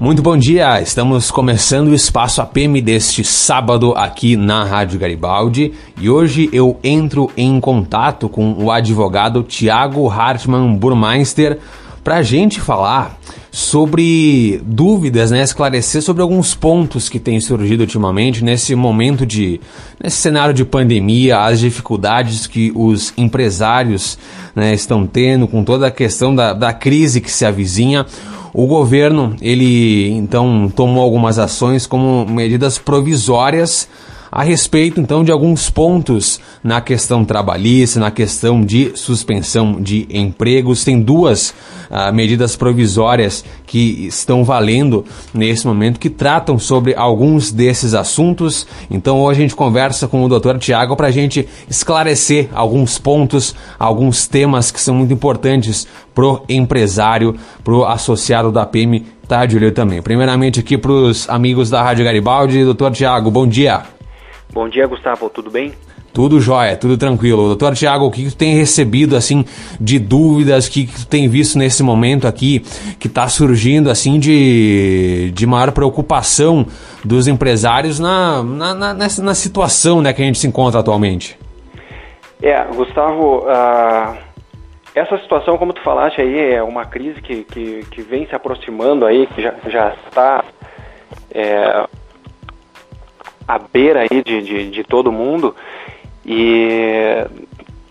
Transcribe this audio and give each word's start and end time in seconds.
Muito 0.00 0.22
bom 0.22 0.34
dia, 0.34 0.80
estamos 0.80 1.30
começando 1.30 1.88
o 1.88 1.94
Espaço 1.94 2.40
APM 2.40 2.80
deste 2.80 3.22
sábado 3.22 3.92
aqui 3.94 4.34
na 4.34 4.64
Rádio 4.64 4.98
Garibaldi. 4.98 5.74
E 6.00 6.08
hoje 6.08 6.48
eu 6.54 6.80
entro 6.82 7.30
em 7.36 7.60
contato 7.60 8.26
com 8.26 8.54
o 8.54 8.70
advogado 8.70 9.42
Tiago 9.42 10.08
Hartmann 10.08 10.74
Burmeister 10.74 11.58
para 12.02 12.16
a 12.16 12.22
gente 12.22 12.62
falar 12.62 13.18
sobre 13.50 14.62
dúvidas, 14.64 15.30
né, 15.30 15.42
esclarecer 15.42 16.00
sobre 16.00 16.22
alguns 16.22 16.54
pontos 16.54 17.10
que 17.10 17.18
têm 17.18 17.38
surgido 17.38 17.82
ultimamente 17.82 18.42
nesse 18.42 18.74
momento 18.74 19.26
de, 19.26 19.60
nesse 20.02 20.16
cenário 20.16 20.54
de 20.54 20.64
pandemia, 20.64 21.40
as 21.40 21.60
dificuldades 21.60 22.46
que 22.46 22.72
os 22.74 23.12
empresários 23.18 24.18
né, 24.56 24.72
estão 24.72 25.06
tendo 25.06 25.46
com 25.46 25.62
toda 25.62 25.88
a 25.88 25.90
questão 25.90 26.34
da, 26.34 26.54
da 26.54 26.72
crise 26.72 27.20
que 27.20 27.30
se 27.30 27.44
avizinha. 27.44 28.06
O 28.52 28.66
governo, 28.66 29.36
ele 29.40 30.10
então 30.10 30.70
tomou 30.74 31.02
algumas 31.02 31.38
ações 31.38 31.86
como 31.86 32.26
medidas 32.26 32.78
provisórias 32.78 33.88
a 34.30 34.42
respeito 34.42 35.00
então 35.00 35.24
de 35.24 35.32
alguns 35.32 35.68
pontos 35.68 36.40
na 36.62 36.80
questão 36.80 37.24
trabalhista, 37.24 37.98
na 37.98 38.10
questão 38.10 38.60
de 38.60 38.92
suspensão 38.94 39.80
de 39.80 40.06
empregos. 40.10 40.84
Tem 40.84 41.00
duas 41.00 41.50
uh, 41.90 42.12
medidas 42.12 42.54
provisórias 42.54 43.44
que 43.66 44.06
estão 44.06 44.44
valendo 44.44 45.04
nesse 45.34 45.66
momento 45.66 45.98
que 45.98 46.10
tratam 46.10 46.58
sobre 46.58 46.94
alguns 46.94 47.50
desses 47.50 47.94
assuntos. 47.94 48.66
Então 48.90 49.20
hoje 49.20 49.40
a 49.40 49.42
gente 49.42 49.56
conversa 49.56 50.06
com 50.06 50.24
o 50.24 50.28
Dr. 50.28 50.58
Tiago 50.58 50.96
para 50.96 51.08
a 51.08 51.12
gente 51.12 51.48
esclarecer 51.68 52.48
alguns 52.54 52.98
pontos, 52.98 53.54
alguns 53.78 54.26
temas 54.26 54.70
que 54.70 54.80
são 54.80 54.94
muito 54.94 55.12
importantes 55.12 55.86
pro 56.14 56.44
empresário, 56.48 57.34
pro 57.64 57.84
associado 57.84 58.52
da 58.52 58.66
PM 58.66 59.04
tá 59.26 59.46
de 59.46 59.56
olho 59.56 59.70
também. 59.70 60.02
Primeiramente 60.02 60.58
aqui 60.58 60.76
para 60.76 60.90
os 60.90 61.28
amigos 61.28 61.70
da 61.70 61.80
Rádio 61.82 62.04
Garibaldi, 62.04 62.64
doutor 62.64 62.90
Tiago, 62.90 63.30
bom 63.30 63.46
dia. 63.46 63.99
Bom 64.52 64.68
dia, 64.68 64.86
Gustavo, 64.86 65.30
tudo 65.30 65.50
bem? 65.50 65.72
Tudo 66.12 66.40
jóia, 66.40 66.76
tudo 66.76 66.98
tranquilo. 66.98 67.46
Doutor 67.46 67.74
Tiago, 67.74 68.06
o 68.06 68.10
que 68.10 68.28
tu 68.28 68.36
tem 68.36 68.56
recebido 68.56 69.14
assim 69.16 69.44
de 69.80 69.98
dúvidas, 69.98 70.66
o 70.66 70.72
que 70.72 70.86
tu 70.86 71.06
tem 71.06 71.28
visto 71.28 71.56
nesse 71.56 71.84
momento 71.84 72.26
aqui 72.26 72.60
que 72.98 73.06
está 73.06 73.28
surgindo 73.28 73.88
assim 73.88 74.18
de, 74.18 75.30
de 75.32 75.46
maior 75.46 75.70
preocupação 75.70 76.66
dos 77.04 77.28
empresários 77.28 78.00
na, 78.00 78.42
na, 78.42 78.74
na, 78.74 78.94
nessa, 78.94 79.22
na 79.22 79.34
situação 79.34 80.02
né, 80.02 80.12
que 80.12 80.20
a 80.20 80.24
gente 80.24 80.38
se 80.38 80.48
encontra 80.48 80.80
atualmente? 80.80 81.38
É, 82.42 82.64
Gustavo, 82.74 83.44
uh, 83.44 84.16
essa 84.94 85.16
situação, 85.18 85.56
como 85.58 85.72
tu 85.72 85.82
falaste 85.82 86.20
aí, 86.20 86.54
é 86.54 86.62
uma 86.62 86.84
crise 86.86 87.22
que, 87.22 87.44
que, 87.44 87.84
que 87.88 88.02
vem 88.02 88.26
se 88.26 88.34
aproximando 88.34 89.06
aí, 89.06 89.28
que 89.28 89.40
já, 89.40 89.54
já 89.68 89.94
está 90.08 90.44
é, 91.32 91.86
à 93.54 93.58
beira 93.58 94.00
aí 94.02 94.22
de, 94.22 94.42
de, 94.42 94.70
de 94.70 94.84
todo 94.84 95.10
mundo 95.10 95.54
e 96.24 97.26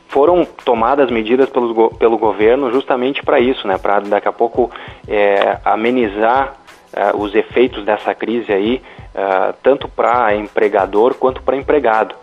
foram 0.07 0.45
tomadas 0.65 1.11
medidas 1.11 1.49
pelo, 1.49 1.91
pelo 1.91 2.17
governo 2.17 2.71
justamente 2.71 3.21
para 3.23 3.39
isso, 3.39 3.67
né, 3.67 3.77
para 3.77 3.99
daqui 3.99 4.27
a 4.27 4.31
pouco 4.31 4.71
é, 5.07 5.59
amenizar 5.63 6.55
é, 6.93 7.15
os 7.15 7.35
efeitos 7.35 7.85
dessa 7.85 8.13
crise 8.15 8.51
aí, 8.51 8.81
é, 9.13 9.53
tanto 9.61 9.87
para 9.87 10.35
empregador 10.35 11.13
quanto 11.15 11.41
para 11.43 11.55
empregado. 11.55 12.15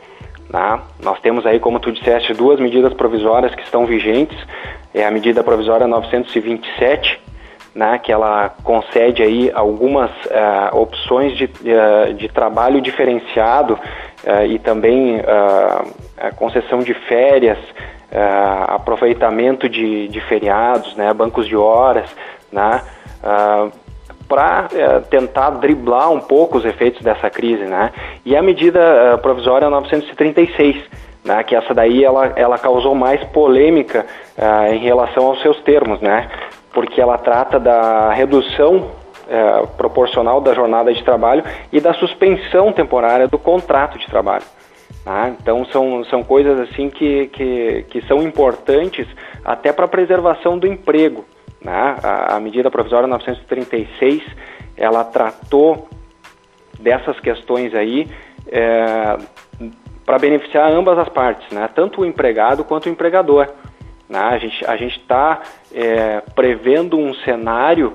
Né? 0.51 0.81
Nós 1.03 1.21
temos 1.21 1.47
aí, 1.47 1.61
como 1.61 1.79
tu 1.79 1.93
disseste, 1.93 2.33
duas 2.33 2.59
medidas 2.59 2.93
provisórias 2.95 3.55
que 3.55 3.63
estão 3.63 3.87
vigentes, 3.87 4.37
é 4.93 5.05
a 5.05 5.11
medida 5.11 5.45
provisória 5.45 5.87
927, 5.87 7.21
né, 7.77 8.01
que 8.03 8.11
ela 8.11 8.49
concede 8.65 9.23
aí 9.23 9.53
algumas 9.55 10.11
uh, 10.11 10.75
opções 10.81 11.37
de, 11.37 11.45
uh, 11.45 12.15
de 12.15 12.27
trabalho 12.27 12.81
diferenciado 12.81 13.75
uh, 13.75 14.47
e 14.47 14.59
também 14.59 15.21
a 16.17 16.31
concessão 16.31 16.79
de 16.79 16.95
férias, 16.95 17.59
aproveitamento 18.69 19.69
de, 19.69 20.09
de 20.09 20.21
feriados, 20.23 20.97
né, 20.97 21.13
bancos 21.13 21.47
de 21.47 21.55
horas, 21.55 22.09
né, 22.51 22.81
para 24.27 24.69
tentar 25.11 25.51
driblar 25.51 26.11
um 26.11 26.21
pouco 26.21 26.57
os 26.57 26.65
efeitos 26.65 27.03
dessa 27.03 27.29
crise, 27.29 27.65
né, 27.65 27.93
e 28.25 28.35
a 28.35 28.43
medida 28.43 29.19
provisória 29.21 29.69
936, 29.69 30.83
né, 31.25 31.43
que 31.43 31.55
essa 31.55 31.75
daí 31.75 32.03
ela, 32.03 32.33
ela 32.37 32.57
causou 32.57 32.95
mais 32.95 33.23
polêmica 33.25 34.07
em 34.73 34.79
relação 34.79 35.27
aos 35.27 35.43
seus 35.43 35.61
termos, 35.61 36.01
né, 36.01 36.29
porque 36.77 37.01
ela 37.01 37.17
trata 37.17 37.59
da 37.59 38.13
redução 38.13 38.91
é, 39.27 39.67
proporcional 39.79 40.43
da 40.43 40.53
jornada 40.53 40.93
de 40.93 41.03
trabalho 41.03 41.43
e 41.73 41.81
da 41.81 41.95
suspensão 41.95 42.71
temporária 42.71 43.27
do 43.27 43.39
contrato 43.39 43.99
de 43.99 44.07
trabalho. 44.07 44.45
Tá? 45.03 45.31
Então 45.31 45.65
são, 45.73 46.05
são 46.05 46.23
coisas 46.23 46.61
assim 46.61 46.91
que, 46.91 47.29
que, 47.29 47.87
que 47.89 48.03
são 48.03 48.23
importantes 48.23 49.09
até 49.43 49.73
para 49.73 49.87
a 49.87 49.89
preservação 49.89 50.59
do 50.59 50.67
emprego. 50.67 51.25
Né? 51.65 51.97
A, 52.03 52.37
a, 52.37 52.41
medida 52.41 52.71
provisória 52.71 53.09
936 53.09 54.23
ela 54.77 55.03
tratou 55.03 55.89
dessas 56.79 57.19
questões 57.21 57.75
aí 57.75 58.07
é, 58.49 59.17
para 60.05 60.19
beneficiar 60.19 60.71
ambas 60.71 60.99
as 60.99 61.09
partes, 61.09 61.51
né? 61.51 61.71
tanto 61.75 62.03
o 62.03 62.05
empregado 62.05 62.65
quanto 62.65 62.85
o 62.85 62.91
empregador. 62.91 63.49
Né? 64.09 64.19
A 64.19 64.39
gente 64.39 64.65
a 64.67 64.77
está 64.77 65.43
é, 65.73 66.23
prevendo 66.35 66.97
um 66.97 67.15
cenário 67.15 67.95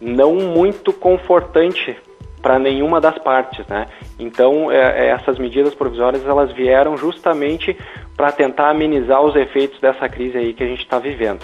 não 0.00 0.34
muito 0.34 0.92
confortante 0.92 1.96
para 2.42 2.58
nenhuma 2.58 3.00
das 3.00 3.18
partes, 3.18 3.66
né? 3.66 3.88
Então 4.18 4.70
é, 4.70 5.06
é, 5.06 5.08
essas 5.08 5.38
medidas 5.38 5.74
provisórias 5.74 6.24
elas 6.24 6.52
vieram 6.52 6.96
justamente 6.96 7.76
para 8.16 8.30
tentar 8.30 8.70
amenizar 8.70 9.20
os 9.20 9.34
efeitos 9.34 9.80
dessa 9.80 10.08
crise 10.08 10.38
aí 10.38 10.54
que 10.54 10.62
a 10.62 10.66
gente 10.66 10.82
está 10.82 10.98
vivendo. 10.98 11.40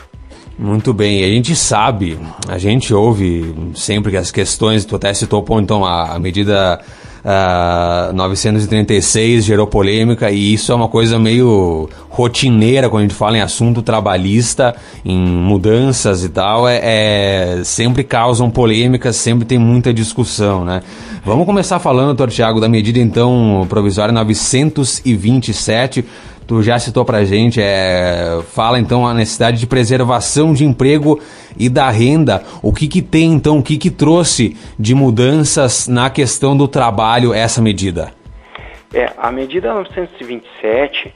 Muito 0.59 0.93
bem, 0.93 1.25
a 1.25 1.27
gente 1.27 1.57
sabe, 1.57 2.19
a 2.49 2.59
gente 2.59 2.95
ouve 2.95 3.53
sempre 3.75 4.13
que 4.13 4.17
as 4.17 4.31
questões, 4.31 4.85
tu 4.85 4.95
até 4.95 5.13
citou 5.13 5.45
então 5.61 5.85
a, 5.85 6.15
a 6.15 6.19
medida 6.19 6.81
uh, 7.25 8.11
ah, 8.11 8.11
936 8.15 9.45
gerou 9.45 9.67
polêmica 9.67 10.31
e 10.31 10.55
isso 10.55 10.73
é 10.73 10.75
uma 10.75 10.89
coisa 10.89 11.19
meio 11.19 11.89
rotineira 12.09 12.89
quando 12.91 13.01
a 13.01 13.07
gente 13.07 13.15
fala 13.15 13.39
em 13.39 13.41
assunto 13.41 13.81
trabalhista, 13.83 14.77
em 15.05 15.19
mudanças 15.19 16.25
e 16.25 16.29
tal, 16.29 16.69
é, 16.69 16.81
é 16.83 17.61
sempre 17.65 18.05
causam 18.05 18.51
polêmicas, 18.51 19.17
sempre 19.17 19.47
tem 19.47 19.59
muita 19.59 19.93
discussão, 19.95 20.65
né? 20.65 20.83
Vamos 21.25 21.47
começar 21.47 21.79
falando, 21.79 22.07
doutor 22.09 22.31
Tiago, 22.31 22.61
da 22.61 22.69
medida 22.69 22.99
então 22.99 23.67
provisória 23.69 24.13
927 24.13 26.05
tu 26.53 26.63
já 26.63 26.79
citou 26.79 27.03
pra 27.03 27.25
gente, 27.25 27.63
é, 27.63 28.43
fala 28.49 28.79
então 28.79 29.07
a 29.07 29.15
necessidade 29.15 29.59
de 29.59 29.67
preservação 29.67 30.53
de 30.53 30.67
emprego 30.67 31.19
e 31.59 31.67
da 31.67 31.89
renda. 31.89 32.43
O 32.63 32.75
que 32.75 32.87
que 32.87 33.01
tem 33.01 33.33
então, 33.33 33.57
o 33.57 33.63
que 33.63 33.79
que 33.79 33.91
trouxe 33.91 34.55
de 34.79 34.95
mudanças 34.95 35.89
na 35.89 36.11
questão 36.11 36.55
do 36.55 36.69
trabalho 36.69 37.33
essa 37.33 37.63
medida? 37.63 38.13
É, 38.93 39.11
a 39.17 39.33
medida 39.33 39.73
927, 39.73 41.15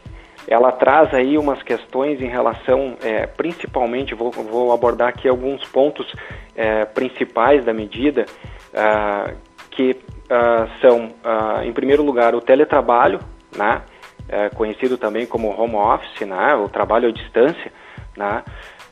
ela 0.48 0.72
traz 0.72 1.12
aí 1.12 1.36
umas 1.36 1.62
questões 1.62 2.18
em 2.22 2.28
relação, 2.28 2.97
é, 3.04 3.26
principalmente, 3.26 4.14
vou, 4.14 4.30
vou, 4.30 4.72
abordar 4.72 5.08
aqui 5.08 5.28
alguns 5.28 5.62
pontos 5.66 6.10
é, 6.54 6.86
principais 6.86 7.62
da 7.62 7.74
medida, 7.74 8.24
uh, 8.72 9.36
que 9.70 9.91
uh, 9.91 10.66
são, 10.80 11.08
uh, 11.22 11.62
em 11.62 11.74
primeiro 11.74 12.03
lugar, 12.03 12.34
o 12.34 12.41
teletrabalho, 12.41 13.20
né? 13.54 13.82
É, 14.28 14.48
conhecido 14.50 14.98
também 14.98 15.26
como 15.26 15.48
home 15.48 15.76
office, 15.76 16.26
né, 16.26 16.54
o 16.54 16.69
trabalho 16.69 17.09
à 17.09 17.12
distância, 17.12 17.72
né, 18.16 18.42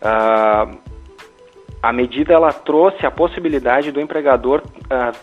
uh, 0.01 0.79
a 1.83 1.93
medida 1.93 2.33
ela 2.33 2.53
trouxe 2.53 3.05
a 3.05 3.11
possibilidade 3.11 3.91
do 3.91 4.01
empregador 4.01 4.63
uh, 4.65 5.17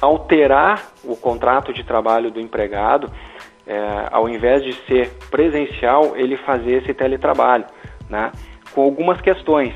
alterar 0.00 0.92
o 1.04 1.16
contrato 1.16 1.72
de 1.72 1.82
trabalho 1.84 2.30
do 2.30 2.40
empregado, 2.40 3.06
uh, 3.06 4.08
ao 4.10 4.28
invés 4.28 4.62
de 4.62 4.72
ser 4.86 5.10
presencial, 5.30 6.16
ele 6.16 6.36
fazer 6.36 6.82
esse 6.82 6.94
teletrabalho, 6.94 7.64
né, 8.08 8.30
com 8.72 8.82
algumas 8.82 9.20
questões, 9.20 9.74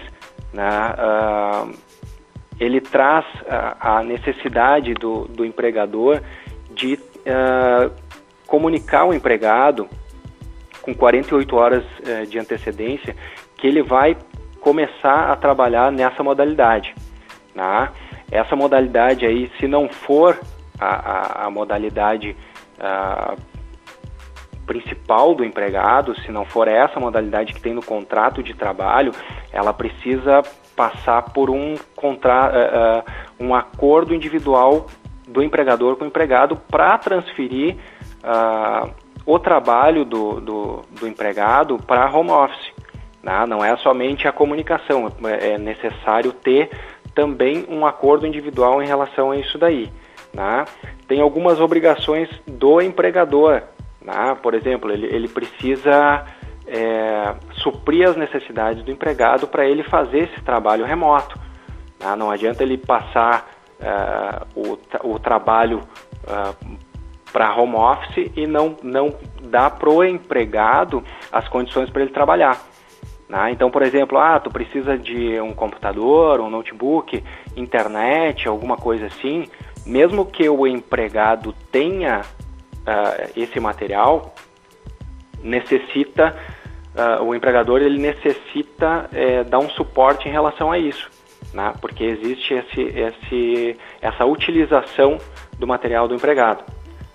né, 0.52 0.68
ele 2.58 2.80
traz 2.80 3.24
a 3.80 4.02
necessidade 4.02 4.92
do, 4.92 5.26
do 5.28 5.46
empregador 5.46 6.20
de 6.72 6.98
comunicar 8.50 9.02
ao 9.02 9.14
empregado 9.14 9.88
com 10.82 10.92
48 10.92 11.56
horas 11.56 11.84
eh, 12.04 12.24
de 12.24 12.36
antecedência 12.36 13.14
que 13.56 13.66
ele 13.66 13.80
vai 13.80 14.16
começar 14.60 15.30
a 15.30 15.36
trabalhar 15.36 15.92
nessa 15.92 16.22
modalidade. 16.24 16.92
Né? 17.54 17.88
Essa 18.30 18.56
modalidade 18.56 19.24
aí, 19.24 19.50
se 19.60 19.68
não 19.68 19.88
for 19.88 20.36
a, 20.80 20.86
a, 20.86 21.46
a 21.46 21.50
modalidade 21.50 22.36
a, 22.78 23.36
principal 24.66 25.34
do 25.34 25.44
empregado, 25.44 26.20
se 26.22 26.32
não 26.32 26.44
for 26.44 26.66
essa 26.66 26.98
modalidade 26.98 27.54
que 27.54 27.60
tem 27.60 27.72
no 27.72 27.82
contrato 27.82 28.42
de 28.42 28.54
trabalho, 28.54 29.12
ela 29.52 29.72
precisa 29.72 30.42
passar 30.74 31.22
por 31.32 31.50
um, 31.50 31.76
contra, 31.94 32.50
uh, 32.50 33.44
um 33.44 33.54
acordo 33.54 34.14
individual 34.14 34.86
do 35.28 35.42
empregador 35.42 35.96
com 35.96 36.04
o 36.04 36.08
empregado 36.08 36.56
para 36.56 36.98
transferir 36.98 37.76
uh, 38.24 38.90
o 39.24 39.38
trabalho 39.38 40.04
do, 40.04 40.40
do, 40.40 40.82
do 40.98 41.06
empregado 41.06 41.78
para 41.78 42.10
home 42.10 42.30
office. 42.30 42.72
Né? 43.22 43.46
Não 43.46 43.64
é 43.64 43.76
somente 43.76 44.26
a 44.26 44.32
comunicação, 44.32 45.12
é 45.24 45.58
necessário 45.58 46.32
ter 46.32 46.70
também 47.14 47.66
um 47.68 47.84
acordo 47.86 48.26
individual 48.26 48.82
em 48.82 48.86
relação 48.86 49.30
a 49.30 49.36
isso 49.36 49.58
daí. 49.58 49.90
Né? 50.32 50.64
Tem 51.06 51.20
algumas 51.20 51.60
obrigações 51.60 52.28
do 52.46 52.80
empregador. 52.80 53.62
Né? 54.00 54.36
Por 54.42 54.54
exemplo, 54.54 54.90
ele, 54.90 55.06
ele 55.06 55.28
precisa 55.28 56.24
é, 56.66 57.34
suprir 57.54 58.08
as 58.08 58.16
necessidades 58.16 58.82
do 58.84 58.90
empregado 58.90 59.46
para 59.46 59.66
ele 59.66 59.82
fazer 59.82 60.30
esse 60.30 60.40
trabalho 60.42 60.84
remoto. 60.84 61.38
Né? 61.98 62.16
Não 62.16 62.30
adianta 62.30 62.62
ele 62.62 62.78
passar 62.78 63.50
é, 63.80 64.42
o, 64.54 64.78
o 65.04 65.18
trabalho 65.18 65.82
é, 66.26 66.54
para 67.32 67.54
home 67.54 67.76
office 67.76 68.30
e 68.36 68.46
não, 68.46 68.76
não 68.82 69.14
dar 69.42 69.70
para 69.70 69.90
o 69.90 70.04
empregado 70.04 71.02
as 71.30 71.48
condições 71.48 71.90
para 71.90 72.02
ele 72.02 72.10
trabalhar. 72.10 72.60
Né? 73.28 73.52
Então, 73.52 73.70
por 73.70 73.82
exemplo, 73.82 74.18
ah, 74.18 74.40
tu 74.40 74.50
precisa 74.50 74.98
de 74.98 75.40
um 75.40 75.52
computador, 75.52 76.40
um 76.40 76.50
notebook, 76.50 77.22
internet, 77.56 78.48
alguma 78.48 78.76
coisa 78.76 79.06
assim. 79.06 79.48
Mesmo 79.86 80.26
que 80.26 80.48
o 80.48 80.66
empregado 80.66 81.54
tenha 81.70 82.20
uh, 82.20 83.30
esse 83.36 83.58
material, 83.60 84.34
necessita, 85.42 86.36
uh, 86.94 87.22
o 87.22 87.34
empregador 87.34 87.80
ele 87.80 87.98
necessita 87.98 89.08
uh, 89.12 89.48
dar 89.48 89.58
um 89.58 89.70
suporte 89.70 90.28
em 90.28 90.32
relação 90.32 90.70
a 90.70 90.78
isso, 90.78 91.08
né? 91.54 91.72
porque 91.80 92.04
existe 92.04 92.54
esse, 92.54 92.82
esse, 92.82 93.76
essa 94.02 94.24
utilização 94.26 95.18
do 95.58 95.66
material 95.66 96.08
do 96.08 96.14
empregado. 96.14 96.64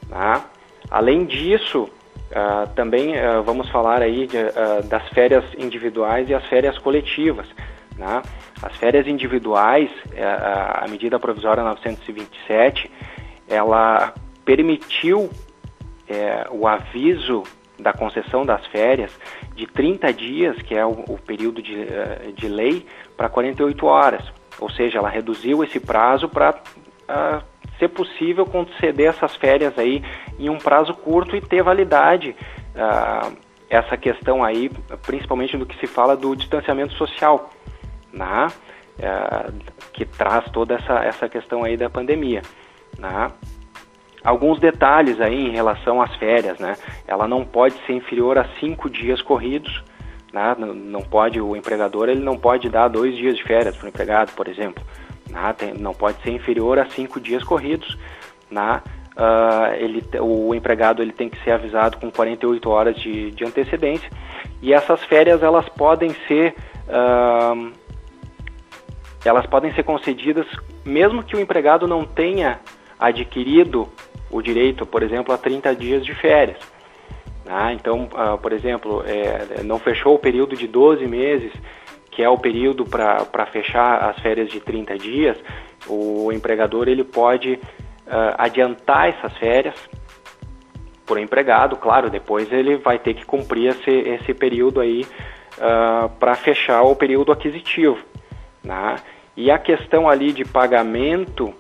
Né? 0.10 0.42
Além 0.90 1.26
disso, 1.26 1.90
Uh, 2.26 2.68
também 2.74 3.14
uh, 3.14 3.44
vamos 3.44 3.70
falar 3.70 4.02
aí 4.02 4.26
de, 4.26 4.36
uh, 4.36 4.84
das 4.90 5.08
férias 5.10 5.46
individuais 5.58 6.28
e 6.28 6.34
as 6.34 6.44
férias 6.48 6.78
coletivas. 6.80 7.46
Né? 7.98 8.22
As 8.62 8.76
férias 8.78 9.08
individuais, 9.08 9.90
eh, 10.14 10.24
a 10.24 10.86
medida 10.90 11.20
provisória 11.20 11.64
927, 11.64 12.90
ela 13.48 14.14
permitiu 14.44 15.30
eh, 16.08 16.48
o 16.52 16.68
aviso 16.68 17.44
da 17.78 17.94
concessão 17.94 18.46
das 18.46 18.66
férias 18.68 19.12
de 19.56 19.66
30 19.68 20.14
dias, 20.14 20.62
que 20.62 20.74
é 20.74 20.86
o, 20.86 20.92
o 21.08 21.20
período 21.20 21.62
de, 21.62 21.82
eh, 21.82 22.32
de 22.34 22.48
lei, 22.48 22.86
para 23.18 23.30
48 23.30 23.86
horas. 23.86 24.24
Ou 24.60 24.70
seja, 24.70 25.00
ela 25.00 25.10
reduziu 25.10 25.64
esse 25.64 25.80
prazo 25.80 26.30
para 26.30 26.62
ser 27.78 27.90
possível 27.90 28.46
conceder 28.46 29.10
essas 29.10 29.36
férias 29.36 29.78
aí 29.78 30.04
em 30.40 30.50
um 30.50 30.58
prazo 30.58 30.94
curto 30.94 31.36
e 31.36 31.42
ter 31.42 31.64
validade. 31.64 32.36
Uh, 32.76 33.36
essa 33.70 33.98
questão 33.98 34.44
aí, 34.44 34.70
principalmente 35.06 35.58
do 35.58 35.66
que 35.66 35.78
se 35.80 35.88
fala 35.88 36.16
do 36.16 36.36
distanciamento 36.36 36.94
social, 36.94 37.50
né? 38.14 38.48
Uh, 38.98 39.54
que 39.92 40.06
traz 40.06 40.46
toda 40.52 40.76
essa, 40.76 41.04
essa 41.04 41.30
questão 41.30 41.64
aí 41.64 41.76
da 41.76 41.90
pandemia. 41.90 42.42
Né? 42.98 43.32
Alguns 44.24 44.60
detalhes 44.60 45.20
aí 45.20 45.48
em 45.48 45.52
relação 45.52 46.02
às 46.02 46.16
férias, 46.16 46.58
né? 46.60 46.76
Ela 47.08 47.28
não 47.28 47.46
pode 47.46 47.76
ser 47.86 47.94
inferior 47.94 48.38
a 48.38 48.46
cinco 48.60 48.90
dias 48.90 49.22
corridos, 49.22 49.84
né? 50.34 50.56
Não 50.58 51.02
pode, 51.02 51.40
o 51.40 51.56
empregador 51.56 52.10
ele 52.10 52.22
não 52.22 52.38
pode 52.38 52.70
dar 52.70 52.88
dois 52.88 53.16
dias 53.16 53.38
de 53.38 53.44
férias 53.44 53.76
para 53.76 53.86
o 53.86 53.90
empregado, 53.90 54.34
por 54.34 54.48
exemplo. 54.48 54.84
Né? 55.30 55.56
Tem, 55.58 55.74
não 55.74 55.94
pode 55.94 56.22
ser 56.22 56.32
inferior 56.32 56.80
a 56.80 56.90
cinco 56.90 57.20
dias 57.20 57.44
corridos. 57.44 57.98
Né? 58.50 58.82
Uh, 59.16 59.74
ele, 59.76 60.04
o 60.20 60.54
empregado 60.54 61.02
ele 61.02 61.14
tem 61.14 61.30
que 61.30 61.42
ser 61.44 61.52
avisado 61.52 61.98
com 61.98 62.12
48 62.12 62.70
horas 62.70 62.96
de, 62.98 63.32
de 63.32 63.46
antecedência 63.46 64.10
e 64.62 64.74
essas 64.74 65.02
férias 65.06 65.42
elas 65.42 65.70
podem 65.70 66.14
ser 66.28 66.54
uh, 66.90 67.72
elas 69.24 69.46
podem 69.46 69.74
ser 69.74 69.84
concedidas 69.84 70.46
mesmo 70.84 71.24
que 71.24 71.34
o 71.34 71.40
empregado 71.40 71.88
não 71.88 72.04
tenha 72.04 72.60
adquirido 73.00 73.88
o 74.30 74.42
direito, 74.42 74.86
por 74.86 75.02
exemplo, 75.02 75.34
a 75.34 75.38
30 75.38 75.76
dias 75.76 76.06
de 76.06 76.14
férias. 76.14 76.58
Né? 77.46 77.74
Então, 77.74 78.10
uh, 78.14 78.38
por 78.38 78.52
exemplo, 78.52 79.04
é, 79.06 79.64
não 79.64 79.80
fechou 79.80 80.16
o 80.16 80.20
período 80.20 80.56
de 80.56 80.68
12 80.68 81.06
meses 81.08 81.54
que 82.16 82.24
é 82.24 82.30
o 82.30 82.38
período 82.38 82.86
para 82.86 83.46
fechar 83.48 84.10
as 84.10 84.18
férias 84.20 84.50
de 84.50 84.62
30 84.62 84.98
dias, 84.98 85.38
o 85.86 86.32
empregador 86.32 86.88
ele 86.88 87.04
pode 87.04 87.54
uh, 87.54 88.36
adiantar 88.38 89.10
essas 89.10 89.38
férias 89.38 89.76
por 91.06 91.20
empregado, 91.20 91.76
claro, 91.76 92.10
depois 92.10 92.52
ele 92.54 92.78
vai 92.78 92.98
ter 92.98 93.14
que 93.16 93.26
cumprir 93.26 93.72
esse, 93.72 93.92
esse 93.92 94.34
período 94.34 94.80
aí 94.80 95.06
uh, 95.58 96.10
para 96.18 96.36
fechar 96.36 96.84
o 96.84 96.96
período 96.96 97.34
aquisitivo. 97.34 98.00
Né? 98.64 98.96
E 99.36 99.52
a 99.52 99.60
questão 99.60 100.10
ali 100.10 100.32
de 100.32 100.46
pagamento 100.46 101.54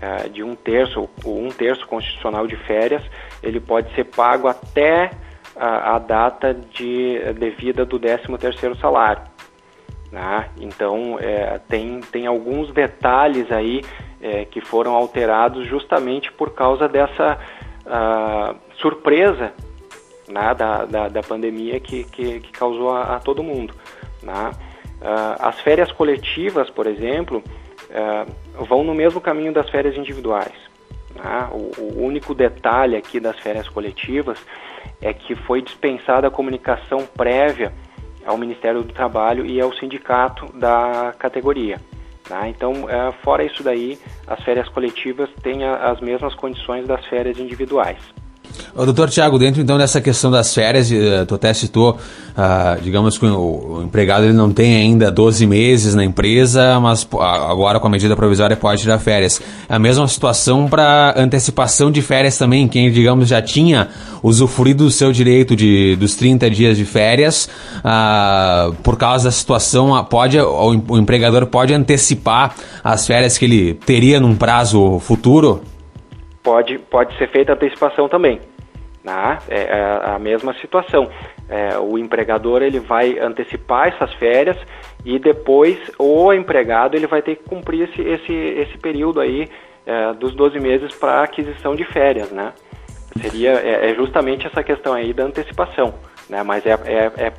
uh, 0.00 0.30
de 0.30 0.44
um 0.44 0.54
terço, 0.54 1.08
ou 1.24 1.42
um 1.42 1.48
terço 1.48 1.84
constitucional 1.88 2.46
de 2.46 2.54
férias, 2.54 3.02
ele 3.42 3.58
pode 3.58 3.92
ser 3.96 4.04
pago 4.04 4.46
até 4.46 5.10
a, 5.56 5.96
a 5.96 5.98
data 5.98 6.54
de 6.54 7.18
devida 7.34 7.84
do 7.84 7.98
13 7.98 8.38
terceiro 8.38 8.76
salário. 8.76 9.31
Né? 10.12 10.50
Então, 10.60 11.18
é, 11.18 11.58
tem, 11.66 12.00
tem 12.00 12.26
alguns 12.26 12.70
detalhes 12.70 13.50
aí 13.50 13.82
é, 14.20 14.44
que 14.44 14.60
foram 14.60 14.94
alterados 14.94 15.66
justamente 15.66 16.30
por 16.30 16.50
causa 16.50 16.86
dessa 16.86 17.38
uh, 17.86 18.54
surpresa 18.76 19.54
né, 20.28 20.54
da, 20.54 20.84
da, 20.84 21.08
da, 21.08 21.22
pandemia 21.22 21.80
que, 21.80 22.04
que, 22.04 22.40
que 22.40 22.52
causou 22.52 22.90
a, 22.90 23.16
a, 23.16 23.20
todo 23.20 23.42
mundo. 23.42 23.74
Né? 24.22 24.50
Uh, 25.00 25.36
as 25.40 25.58
férias 25.60 25.90
coletivas, 25.90 26.68
por 26.68 26.86
exemplo, 26.86 27.42
uh, 27.90 28.64
vão 28.66 28.84
no 28.84 28.94
mesmo 28.94 29.18
caminho 29.18 29.52
das 29.52 29.70
férias 29.70 29.96
individuais. 29.96 30.52
Né? 31.16 31.48
O, 31.50 31.80
o 31.80 32.04
único 32.04 32.34
detalhe 32.34 32.96
aqui 32.96 33.18
das 33.18 33.38
férias 33.40 33.66
coletivas 33.66 34.38
é 35.00 35.12
que 35.14 35.34
foi 35.34 35.62
dispensada 35.62 36.28
a 36.28 36.30
comunicação 36.30 37.06
prévia 37.06 37.72
ao 38.26 38.36
Ministério 38.36 38.82
do 38.82 38.92
Trabalho 38.92 39.44
e 39.46 39.60
ao 39.60 39.72
sindicato 39.74 40.46
da 40.56 41.14
categoria. 41.18 41.80
Tá? 42.24 42.48
Então, 42.48 42.88
é, 42.88 43.12
fora 43.22 43.44
isso 43.44 43.62
daí, 43.62 43.98
as 44.26 44.42
férias 44.42 44.68
coletivas 44.68 45.28
têm 45.42 45.64
as 45.64 46.00
mesmas 46.00 46.34
condições 46.34 46.86
das 46.86 47.04
férias 47.06 47.38
individuais. 47.38 47.98
O 48.74 48.86
doutor 48.86 49.10
Tiago, 49.10 49.38
dentro 49.38 49.60
então 49.60 49.76
dessa 49.76 50.00
questão 50.00 50.30
das 50.30 50.54
férias, 50.54 50.90
uh, 50.90 51.26
tu 51.26 51.34
até 51.34 51.52
citou, 51.52 51.98
uh, 52.30 52.80
digamos 52.82 53.18
que 53.18 53.26
o, 53.26 53.82
empregado 53.84 54.24
ele 54.24 54.32
não 54.32 54.50
tem 54.50 54.76
ainda 54.76 55.10
12 55.10 55.46
meses 55.46 55.94
na 55.94 56.02
empresa, 56.02 56.80
mas 56.80 57.06
agora 57.12 57.78
com 57.78 57.86
a 57.86 57.90
medida 57.90 58.16
provisória 58.16 58.56
pode 58.56 58.80
tirar 58.80 58.98
férias. 58.98 59.42
É 59.68 59.74
a 59.74 59.78
mesma 59.78 60.08
situação 60.08 60.68
para 60.68 61.14
antecipação 61.18 61.90
de 61.90 62.00
férias 62.00 62.38
também, 62.38 62.66
quem, 62.66 62.90
digamos, 62.90 63.28
já 63.28 63.42
tinha 63.42 63.88
usufruído 64.22 64.84
do 64.84 64.90
seu 64.90 65.12
direito 65.12 65.54
de, 65.54 65.94
dos 65.96 66.14
30 66.14 66.48
dias 66.48 66.78
de 66.78 66.86
férias, 66.86 67.50
uh, 67.78 68.72
por 68.82 68.96
causa 68.96 69.24
da 69.24 69.30
situação, 69.30 70.02
pode, 70.04 70.38
o 70.40 70.96
empregador 70.96 71.46
pode 71.46 71.74
antecipar 71.74 72.54
as 72.82 73.06
férias 73.06 73.36
que 73.36 73.44
ele 73.44 73.74
teria 73.74 74.18
num 74.18 74.34
prazo 74.34 74.98
futuro? 75.00 75.62
Pode, 76.42 76.78
pode 76.78 77.16
ser 77.18 77.28
feita 77.28 77.52
antecipação 77.52 78.08
também. 78.08 78.40
Né? 79.02 79.38
É, 79.48 79.60
é 79.62 80.10
a 80.14 80.18
mesma 80.18 80.54
situação. 80.54 81.10
É, 81.48 81.78
o 81.78 81.98
empregador 81.98 82.62
ele 82.62 82.78
vai 82.78 83.18
antecipar 83.18 83.88
essas 83.88 84.12
férias 84.14 84.56
e 85.04 85.18
depois 85.18 85.78
o 85.98 86.32
empregado 86.32 86.96
ele 86.96 87.06
vai 87.06 87.20
ter 87.20 87.36
que 87.36 87.44
cumprir 87.44 87.88
esse, 87.88 88.00
esse, 88.00 88.32
esse 88.32 88.78
período 88.78 89.20
aí 89.20 89.48
é, 89.84 90.12
dos 90.14 90.34
12 90.34 90.58
meses 90.60 90.94
para 90.94 91.22
aquisição 91.22 91.74
de 91.74 91.84
férias, 91.84 92.30
né? 92.30 92.52
Seria 93.20 93.52
é, 93.54 93.90
é, 93.90 93.94
justamente 93.94 94.46
essa 94.46 94.62
questão 94.62 94.94
aí 94.94 95.12
da 95.12 95.24
antecipação, 95.24 95.94
né? 96.30 96.42
Mas 96.42 96.64
é, 96.64 96.72
é, 96.72 97.32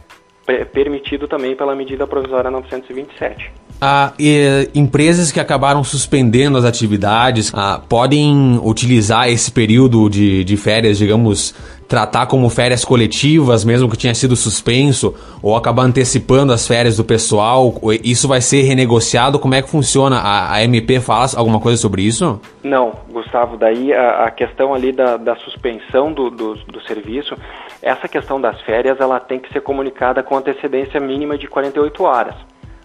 é 0.48 0.66
permitido 0.66 1.28
também 1.28 1.56
pela 1.56 1.76
medida 1.76 2.06
provisória 2.06 2.52
927. 2.52 3.52
Ah, 3.86 4.14
e, 4.18 4.70
empresas 4.74 5.30
que 5.30 5.42
acabaram 5.42 5.84
suspendendo 5.84 6.58
as 6.58 6.64
atividades 6.64 7.52
ah, 7.54 7.82
podem 7.90 8.58
utilizar 8.64 9.28
esse 9.28 9.52
período 9.52 10.10
de, 10.10 10.46
de 10.46 10.56
férias, 10.56 10.98
digamos, 10.98 11.54
tratar 11.86 12.28
como 12.28 12.50
férias 12.50 12.86
coletivas, 12.86 13.66
mesmo 13.66 13.90
que 13.90 13.98
tinha 13.98 14.16
sido 14.16 14.38
suspenso, 14.38 15.14
ou 15.42 15.58
acabar 15.58 15.84
antecipando 15.84 16.54
as 16.54 16.66
férias 16.66 16.96
do 16.96 17.04
pessoal? 17.04 17.76
Isso 18.02 18.26
vai 18.26 18.40
ser 18.40 18.62
renegociado? 18.62 19.38
Como 19.38 19.54
é 19.54 19.62
que 19.62 19.70
funciona? 19.70 20.18
A, 20.18 20.54
a 20.54 20.64
MP 20.64 21.02
fala 21.02 21.28
alguma 21.36 21.60
coisa 21.60 21.78
sobre 21.78 22.04
isso? 22.04 22.40
Não, 22.64 22.94
Gustavo, 23.12 23.58
daí 23.58 23.92
a, 23.92 24.24
a 24.24 24.32
questão 24.32 24.74
ali 24.74 24.94
da, 24.94 25.18
da 25.18 25.36
suspensão 25.36 26.14
do, 26.14 26.30
do, 26.30 26.56
do, 26.56 26.82
serviço, 26.88 27.36
essa 27.82 28.08
questão 28.08 28.40
das 28.40 28.62
férias, 28.62 29.02
ela 29.02 29.20
tem 29.20 29.40
que 29.40 29.52
ser 29.52 29.60
comunicada 29.60 30.24
com 30.24 30.38
antecedência 30.38 31.02
mínima 31.02 31.38
de 31.38 31.50
48 31.50 32.02
horas, 32.04 32.36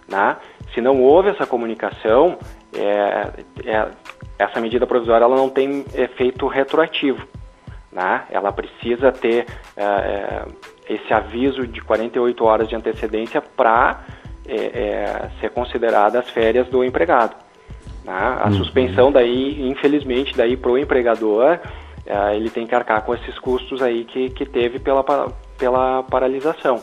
né? 0.08 0.36
Se 0.74 0.80
não 0.80 1.02
houve 1.02 1.28
essa 1.28 1.46
comunicação, 1.46 2.38
é, 2.74 3.30
é, 3.64 3.88
essa 4.38 4.60
medida 4.60 4.86
provisória 4.86 5.24
ela 5.24 5.36
não 5.36 5.48
tem 5.48 5.84
efeito 5.94 6.46
retroativo. 6.46 7.26
Né? 7.92 8.22
Ela 8.30 8.52
precisa 8.52 9.10
ter 9.12 9.46
é, 9.76 9.82
é 9.82 10.44
esse 10.88 11.12
aviso 11.12 11.66
de 11.66 11.82
48 11.82 12.44
horas 12.44 12.68
de 12.68 12.74
antecedência 12.74 13.42
para 13.42 14.04
é, 14.46 14.54
é, 14.54 15.30
ser 15.40 15.50
considerada 15.50 16.18
as 16.18 16.30
férias 16.30 16.66
do 16.68 16.82
empregado. 16.82 17.36
Né? 18.04 18.38
A 18.40 18.46
uhum. 18.46 18.54
suspensão 18.54 19.12
daí, 19.12 19.68
infelizmente, 19.68 20.34
daí 20.36 20.56
para 20.56 20.70
o 20.70 20.78
empregador, 20.78 21.58
ele 22.34 22.48
tem 22.48 22.66
que 22.66 22.74
arcar 22.74 23.02
com 23.02 23.14
esses 23.14 23.38
custos 23.38 23.82
aí 23.82 24.02
que, 24.04 24.30
que 24.30 24.46
teve 24.46 24.78
pela, 24.78 25.04
pela 25.58 26.02
paralisação. 26.04 26.80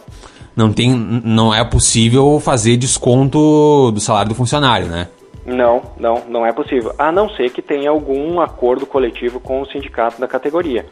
Não, 0.56 0.72
tem, 0.72 0.92
não 0.94 1.54
é 1.54 1.64
possível 1.64 2.40
fazer 2.40 2.78
desconto 2.78 3.92
do 3.92 4.00
salário 4.00 4.30
do 4.30 4.36
funcionário, 4.36 4.88
né? 4.88 5.10
Não, 5.46 5.84
não, 5.98 6.24
não 6.28 6.46
é 6.46 6.52
possível. 6.52 6.94
A 6.98 7.12
não 7.12 7.30
ser 7.30 7.52
que 7.52 7.62
tenha 7.62 7.90
algum 7.90 8.40
acordo 8.42 8.86
coletivo 8.86 9.40
com 9.40 9.62
o 9.62 9.66
sindicato 9.68 10.20
da 10.20 10.28
categoria. 10.28 10.86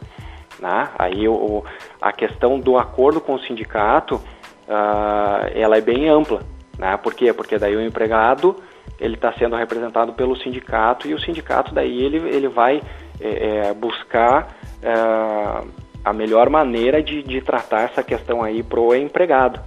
Né? 0.60 0.88
Aí 0.98 1.26
o, 1.26 1.64
a 2.00 2.12
questão 2.12 2.60
do 2.60 2.78
acordo 2.78 3.20
com 3.20 3.34
o 3.34 3.40
sindicato, 3.40 4.16
uh, 4.16 5.50
ela 5.54 5.76
é 5.76 5.80
bem 5.80 6.08
ampla. 6.08 6.42
Né? 6.78 6.96
Por 6.98 7.14
quê? 7.14 7.32
Porque 7.32 7.58
daí 7.58 7.74
o 7.74 7.84
empregado 7.84 8.56
ele 9.00 9.14
está 9.14 9.32
sendo 9.32 9.56
representado 9.56 10.12
pelo 10.12 10.36
sindicato 10.36 11.08
e 11.08 11.14
o 11.14 11.20
sindicato 11.20 11.74
daí 11.74 12.02
ele, 12.02 12.18
ele 12.28 12.48
vai 12.48 12.80
é, 13.20 13.74
buscar 13.74 14.56
é, 14.80 15.64
a 16.04 16.12
melhor 16.12 16.50
maneira 16.50 17.02
de, 17.02 17.22
de 17.22 17.40
tratar 17.40 17.82
essa 17.82 18.02
questão 18.02 18.42
aí 18.42 18.62
para 18.62 18.80
o 18.80 18.94
empregado. 18.94 19.60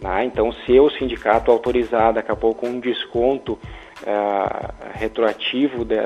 Né? 0.00 0.24
Então, 0.24 0.52
se 0.64 0.78
o 0.80 0.90
sindicato 0.90 1.50
autorizar 1.50 2.12
daqui 2.12 2.32
a 2.32 2.36
pouco 2.36 2.66
um 2.66 2.80
desconto 2.80 3.58
é, 4.06 4.98
retroativo 4.98 5.84
de, 5.84 5.96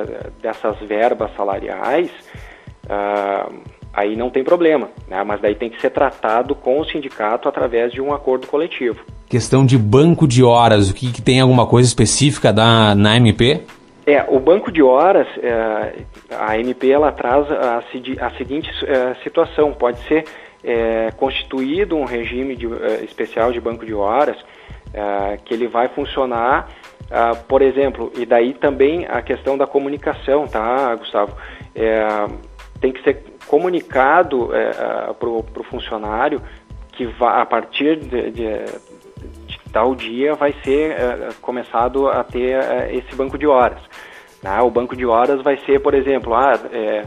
dessas 0.43 0.79
verbas 0.81 1.35
salariais, 1.37 2.11
é, 2.89 3.53
aí 3.93 4.17
não 4.17 4.31
tem 4.31 4.43
problema, 4.43 4.89
né? 5.09 5.23
mas 5.25 5.41
daí 5.41 5.55
tem 5.55 5.71
que 5.71 5.81
ser 5.81 5.91
tratado 5.91 6.55
com 6.55 6.81
o 6.81 6.85
sindicato 6.85 7.49
através 7.49 7.93
de 7.93 8.01
um 8.01 8.13
acordo 8.13 8.47
coletivo. 8.47 9.01
Questão 9.29 9.65
de 9.65 9.77
banco 9.77 10.27
de 10.27 10.43
horas, 10.43 10.91
o 10.91 10.95
que, 10.95 11.13
que 11.13 11.21
tem 11.21 11.41
alguma 11.41 11.67
coisa 11.67 11.87
específica 11.87 12.53
da, 12.53 12.95
na 12.95 13.17
MP? 13.17 13.63
É, 14.09 14.25
o 14.27 14.41
banco 14.41 14.73
de 14.73 14.83
horas, 14.83 15.29
é, 15.37 15.97
a 16.35 16.59
MP 16.59 16.91
ela 16.91 17.13
traz 17.13 17.47
a, 17.53 17.77
a 17.77 18.31
seguinte 18.39 18.71
é, 18.87 19.13
situação, 19.23 19.75
pode 19.75 19.99
ser 20.05 20.25
é, 20.65 21.11
constituído 21.11 21.95
um 21.95 22.05
regime 22.05 22.57
de, 22.57 22.67
é, 22.67 23.05
especial 23.05 23.53
de 23.53 23.61
banco 23.61 23.85
de 23.85 23.93
horas, 23.93 24.39
é, 24.95 25.37
que 25.45 25.53
ele 25.53 25.69
vai 25.69 25.89
funcionar, 25.89 26.71
por 27.49 27.61
exemplo, 27.61 28.11
e 28.17 28.25
daí 28.25 28.55
também 28.55 29.05
a 29.07 29.21
questão 29.21 29.59
da 29.59 29.67
comunicação, 29.67 30.47
tá, 30.47 30.95
Gustavo? 30.95 31.37
tem 32.81 32.93
que 32.93 33.03
ser 33.03 33.23
comunicado 33.47 34.51
para 35.19 35.29
o 35.29 35.65
funcionário 35.65 36.41
que 36.93 37.07
vai, 37.07 37.43
a 37.43 37.47
partir 37.47 37.97
de, 37.97 38.31
de 38.31 38.65
tal 39.73 39.95
dia 39.95 40.35
vai 40.35 40.55
ser 40.65 40.93
uh, 40.93 41.35
começado 41.41 42.09
a 42.09 42.25
ter 42.25 42.59
uh, 42.59 42.91
esse 42.91 43.15
banco 43.15 43.39
de 43.39 43.47
horas. 43.47 43.81
Né? 44.43 44.61
O 44.61 44.71
banco 44.71 44.97
de 44.97 45.07
horas 45.07 45.43
vai 45.43 45.57
ser, 45.59 45.81
por 45.81 45.95
exemplo, 45.95 46.35
ah, 46.35 46.59
é, 46.73 47.05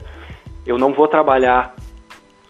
eu 0.66 0.78
não 0.78 0.94
vou 0.94 1.08
trabalhar 1.08 1.76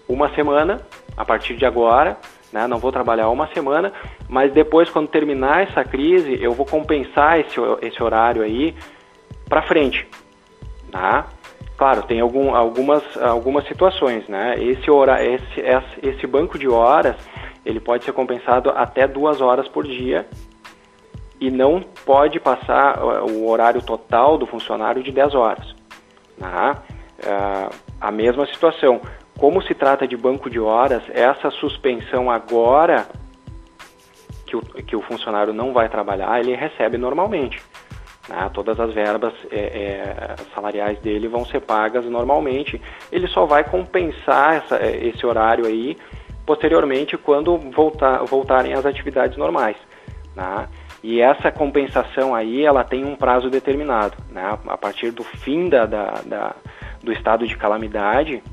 uma 0.07 0.33
semana 0.33 0.81
a 1.15 1.23
partir 1.23 1.55
de 1.55 1.65
agora, 1.65 2.17
né? 2.51 2.67
não 2.67 2.77
vou 2.77 2.91
trabalhar 2.91 3.29
uma 3.29 3.47
semana, 3.53 3.93
mas 4.27 4.51
depois, 4.51 4.89
quando 4.89 5.07
terminar 5.07 5.63
essa 5.63 5.83
crise, 5.83 6.37
eu 6.41 6.53
vou 6.53 6.65
compensar 6.65 7.39
esse, 7.39 7.55
esse 7.81 8.01
horário 8.01 8.41
aí 8.41 8.75
para 9.47 9.61
frente. 9.63 10.07
Tá? 10.91 11.27
Claro, 11.77 12.03
tem 12.03 12.19
algum, 12.19 12.53
algumas, 12.55 13.03
algumas 13.17 13.67
situações, 13.67 14.27
né? 14.27 14.55
Esse, 14.59 14.91
hora, 14.91 15.23
esse, 15.25 15.63
esse 16.03 16.27
banco 16.27 16.59
de 16.59 16.67
horas 16.67 17.15
ele 17.65 17.79
pode 17.79 18.03
ser 18.03 18.13
compensado 18.13 18.69
até 18.71 19.07
duas 19.07 19.41
horas 19.41 19.67
por 19.67 19.85
dia 19.85 20.27
e 21.39 21.49
não 21.49 21.81
pode 22.05 22.39
passar 22.39 23.03
o 23.23 23.49
horário 23.49 23.81
total 23.81 24.37
do 24.37 24.45
funcionário 24.45 25.01
de 25.01 25.11
10 25.11 25.35
horas. 25.35 25.75
Né? 26.37 26.75
a 27.99 28.11
mesma 28.11 28.47
situação. 28.47 28.99
Como 29.37 29.61
se 29.61 29.75
trata 29.75 30.07
de 30.07 30.17
banco 30.17 30.49
de 30.49 30.59
horas, 30.59 31.03
essa 31.09 31.51
suspensão 31.51 32.31
agora 32.31 33.07
que 34.45 34.55
o, 34.55 34.61
que 34.61 34.95
o 34.95 35.01
funcionário 35.01 35.53
não 35.53 35.71
vai 35.71 35.87
trabalhar, 35.87 36.39
ele 36.39 36.55
recebe 36.55 36.97
normalmente. 36.97 37.61
Né? 38.27 38.49
Todas 38.53 38.79
as 38.79 38.93
verbas 38.93 39.33
é, 39.51 39.59
é, 39.59 40.35
salariais 40.53 40.99
dele 40.99 41.27
vão 41.27 41.45
ser 41.45 41.61
pagas 41.61 42.05
normalmente. 42.05 42.81
Ele 43.11 43.27
só 43.27 43.45
vai 43.45 43.63
compensar 43.63 44.55
essa, 44.55 44.85
esse 44.85 45.25
horário 45.25 45.65
aí 45.65 45.97
posteriormente 46.51 47.17
quando 47.17 47.57
voltar, 47.57 48.25
voltarem 48.25 48.73
às 48.73 48.85
atividades 48.85 49.37
normais. 49.37 49.77
Né? 50.35 50.67
E 51.01 51.21
essa 51.21 51.49
compensação 51.49 52.35
aí, 52.35 52.65
ela 52.65 52.83
tem 52.83 53.05
um 53.05 53.15
prazo 53.15 53.49
determinado. 53.49 54.17
Né? 54.29 54.57
A 54.67 54.77
partir 54.77 55.11
do 55.11 55.23
fim 55.23 55.69
da, 55.69 55.85
da, 55.85 56.21
da 56.25 56.55
do 57.01 57.13
estado 57.13 57.47
de 57.47 57.55
calamidade, 57.55 58.43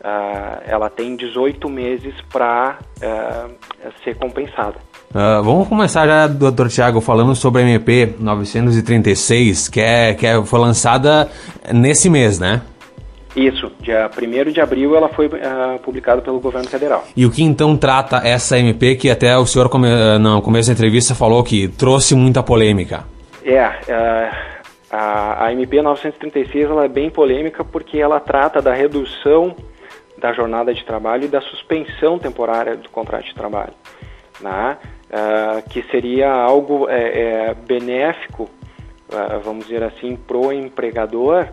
uh, 0.00 0.62
ela 0.66 0.90
tem 0.90 1.16
18 1.16 1.68
meses 1.68 2.14
para 2.30 2.78
uh, 3.02 3.50
ah, 3.82 3.90
ser 4.04 4.16
compensada. 4.16 4.76
Uh, 5.10 5.42
vamos 5.42 5.66
começar 5.66 6.06
já, 6.06 6.26
doutor 6.28 6.68
Tiago, 6.68 7.00
falando 7.00 7.34
sobre 7.34 7.62
a 7.62 7.64
MP 7.64 8.14
936, 8.20 9.68
que, 9.68 9.80
é, 9.80 10.14
que 10.14 10.26
é, 10.26 10.40
foi 10.44 10.60
lançada 10.60 11.28
nesse 11.72 12.08
mês, 12.08 12.38
né? 12.38 12.60
Isso, 13.34 13.70
dia 13.80 14.10
1 14.10 14.50
de 14.50 14.60
abril 14.60 14.96
ela 14.96 15.08
foi 15.08 15.26
uh, 15.26 15.78
publicada 15.82 16.20
pelo 16.20 16.40
governo 16.40 16.68
federal. 16.68 17.04
E 17.16 17.24
o 17.24 17.30
que 17.30 17.42
então 17.42 17.76
trata 17.76 18.16
essa 18.24 18.58
MP 18.58 18.96
que 18.96 19.08
até 19.08 19.36
o 19.36 19.46
senhor 19.46 19.68
come, 19.68 19.88
ah, 19.88 20.18
no 20.18 20.42
começo 20.42 20.68
da 20.68 20.72
entrevista 20.72 21.14
falou 21.14 21.44
que 21.44 21.68
trouxe 21.68 22.14
muita 22.14 22.42
polêmica? 22.42 23.04
É, 23.44 23.66
uh, 23.66 24.36
a, 24.90 25.46
a 25.46 25.52
MP 25.52 25.80
936 25.80 26.70
ela 26.70 26.84
é 26.84 26.88
bem 26.88 27.08
polêmica 27.08 27.64
porque 27.64 27.98
ela 27.98 28.18
trata 28.18 28.60
da 28.60 28.74
redução 28.74 29.54
da 30.18 30.32
jornada 30.32 30.74
de 30.74 30.84
trabalho 30.84 31.24
e 31.24 31.28
da 31.28 31.40
suspensão 31.40 32.18
temporária 32.18 32.76
do 32.76 32.90
contrato 32.90 33.24
de 33.24 33.34
trabalho, 33.34 33.72
né? 34.40 34.76
Uh, 35.08 35.68
que 35.70 35.82
seria 35.84 36.30
algo 36.30 36.88
é, 36.88 37.48
é, 37.48 37.54
benéfico, 37.54 38.48
vamos 39.42 39.66
dizer 39.66 39.82
assim, 39.82 40.14
pro 40.14 40.52
empregador, 40.52 41.48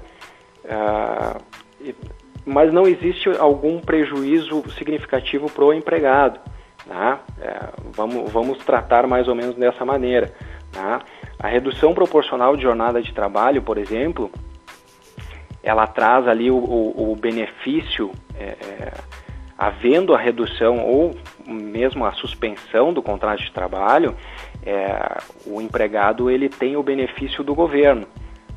mas 2.46 2.72
não 2.72 2.88
existe 2.88 3.29
algum 3.38 3.79
prejuízo 3.79 4.63
significativo 4.77 5.51
para 5.51 5.65
o 5.65 5.74
empregado. 5.74 6.39
Né? 6.86 7.19
É, 7.41 7.69
vamos, 7.93 8.31
vamos 8.31 8.57
tratar 8.60 9.05
mais 9.05 9.27
ou 9.27 9.36
menos 9.36 9.55
dessa 9.55 9.84
maneira. 9.84 10.34
Né? 10.74 11.00
A 11.38 11.48
redução 11.48 11.93
proporcional 11.93 12.55
de 12.55 12.63
jornada 12.63 13.01
de 13.01 13.13
trabalho, 13.13 13.62
por 13.62 13.77
exemplo, 13.77 14.31
ela 15.62 15.86
traz 15.86 16.27
ali 16.27 16.50
o, 16.50 16.55
o, 16.55 17.12
o 17.12 17.15
benefício, 17.17 18.12
é, 18.39 18.43
é, 18.46 18.93
havendo 19.57 20.15
a 20.15 20.17
redução 20.17 20.79
ou 20.86 21.15
mesmo 21.46 22.05
a 22.05 22.13
suspensão 22.13 22.93
do 22.93 23.01
contrato 23.01 23.41
de 23.41 23.51
trabalho, 23.51 24.15
é, 24.65 25.17
o 25.46 25.60
empregado 25.62 26.29
ele 26.29 26.48
tem 26.48 26.77
o 26.77 26.84
benefício 26.84 27.43
do 27.43 27.53
governo. 27.53 28.07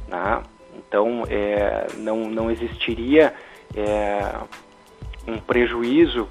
Né? 0.07 0.43
Então, 0.90 1.23
é, 1.30 1.87
não, 1.99 2.28
não 2.28 2.50
existiria 2.50 3.32
é, 3.76 4.18
um 5.25 5.38
prejuízo 5.38 6.28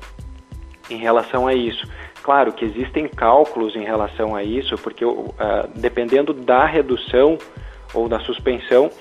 em 0.90 0.98
relação 0.98 1.48
a 1.48 1.54
isso. 1.54 1.88
Claro 2.22 2.52
que 2.52 2.66
existem 2.66 3.08
cálculos 3.08 3.74
em 3.78 3.86
relação 3.86 4.36
a 4.36 4.44
isso, 4.44 4.76
porque 4.76 5.06
uh, 5.06 5.34
dependendo 5.74 6.34
da 6.34 6.66
redução 6.66 7.38
ou 7.94 8.10
da 8.10 8.20
suspensão, 8.20 8.92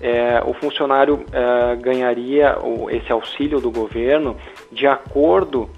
é, 0.00 0.40
o 0.46 0.54
funcionário 0.54 1.16
uh, 1.16 1.76
ganharia 1.80 2.56
o, 2.60 2.88
esse 2.88 3.10
auxílio 3.10 3.60
do 3.60 3.72
governo 3.72 4.36
de 4.70 4.86
acordo 4.86 5.68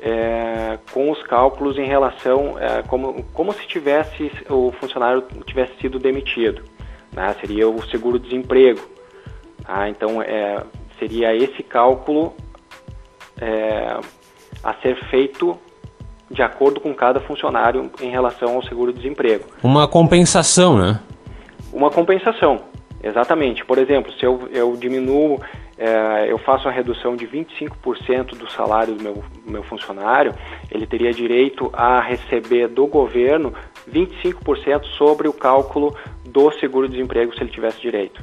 é, 0.00 0.78
com 0.92 1.10
os 1.10 1.20
cálculos 1.24 1.76
em 1.76 1.86
relação 1.86 2.56
é, 2.60 2.82
como, 2.84 3.24
como 3.32 3.52
se 3.52 3.66
tivesse 3.66 4.30
o 4.48 4.70
funcionário 4.78 5.24
tivesse 5.44 5.74
sido 5.80 5.98
demitido 5.98 6.62
né? 7.12 7.34
seria 7.40 7.68
o 7.68 7.82
seguro-desemprego. 7.88 8.80
Ah, 9.64 9.88
então, 9.88 10.22
é, 10.22 10.62
seria 10.98 11.34
esse 11.34 11.62
cálculo 11.62 12.34
é, 13.40 13.98
a 14.62 14.74
ser 14.74 14.96
feito 15.08 15.58
de 16.30 16.42
acordo 16.42 16.80
com 16.80 16.92
cada 16.94 17.20
funcionário 17.20 17.90
em 18.00 18.10
relação 18.10 18.56
ao 18.56 18.62
seguro-desemprego. 18.64 19.44
Uma 19.62 19.86
compensação, 19.86 20.76
né? 20.76 21.00
Uma 21.72 21.90
compensação, 21.90 22.62
exatamente. 23.02 23.64
Por 23.64 23.78
exemplo, 23.78 24.12
se 24.12 24.24
eu, 24.24 24.48
eu 24.52 24.76
diminuo, 24.76 25.40
é, 25.78 26.26
eu 26.28 26.38
faço 26.38 26.68
a 26.68 26.70
redução 26.70 27.14
de 27.16 27.26
25% 27.26 28.36
do 28.36 28.50
salário 28.50 28.94
do 28.94 29.02
meu, 29.02 29.24
meu 29.46 29.62
funcionário, 29.62 30.34
ele 30.70 30.86
teria 30.86 31.12
direito 31.12 31.70
a 31.72 32.00
receber 32.00 32.68
do 32.68 32.86
governo 32.86 33.52
25% 33.90 34.84
sobre 34.96 35.28
o 35.28 35.32
cálculo 35.32 35.94
do 36.24 36.50
seguro-desemprego 36.52 37.34
se 37.34 37.40
ele 37.42 37.50
tivesse 37.50 37.80
direito. 37.80 38.22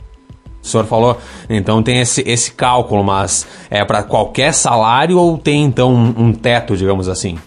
O 0.61 0.65
senhor 0.65 0.85
falou, 0.85 1.17
então 1.49 1.83
tem 1.83 1.99
esse, 1.99 2.21
esse 2.21 2.53
cálculo, 2.53 3.03
mas 3.03 3.67
é 3.69 3.83
para 3.83 4.01
qualquer 4.01 4.53
salário 4.53 5.17
ou 5.17 5.37
tem 5.37 5.63
então 5.63 5.93
um, 5.93 6.27
um 6.27 6.33
teto, 6.33 6.77
digamos 6.77 7.09
assim? 7.09 7.37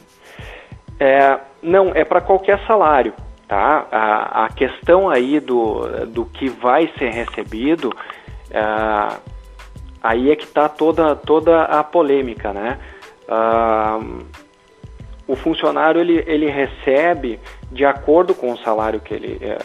É, 1.01 1.39
não, 1.63 1.93
é 1.95 2.05
para 2.05 2.21
qualquer 2.21 2.65
salário. 2.67 3.15
Tá? 3.49 3.87
A, 3.93 4.45
a, 4.45 4.49
questão 4.49 5.09
aí 5.09 5.39
do, 5.39 6.07
do 6.07 6.25
que 6.25 6.49
vai 6.49 6.91
ser 6.99 7.11
recebido, 7.11 7.93
é, 8.51 8.61
aí 10.03 10.31
é 10.33 10.37
que 10.37 10.45
está 10.45 10.69
toda, 10.69 11.15
toda 11.15 11.63
a 11.63 11.85
polêmica, 11.85 12.53
né? 12.53 12.77
Ah, 13.29 14.01
o 15.27 15.35
funcionário 15.35 16.01
ele, 16.01 16.23
ele 16.27 16.47
recebe 16.47 17.41
de 17.71 17.85
acordo 17.85 18.35
com 18.35 18.53
o 18.53 18.59
salário 18.59 19.01
que 19.01 19.13
ele, 19.13 19.39
é, 19.41 19.59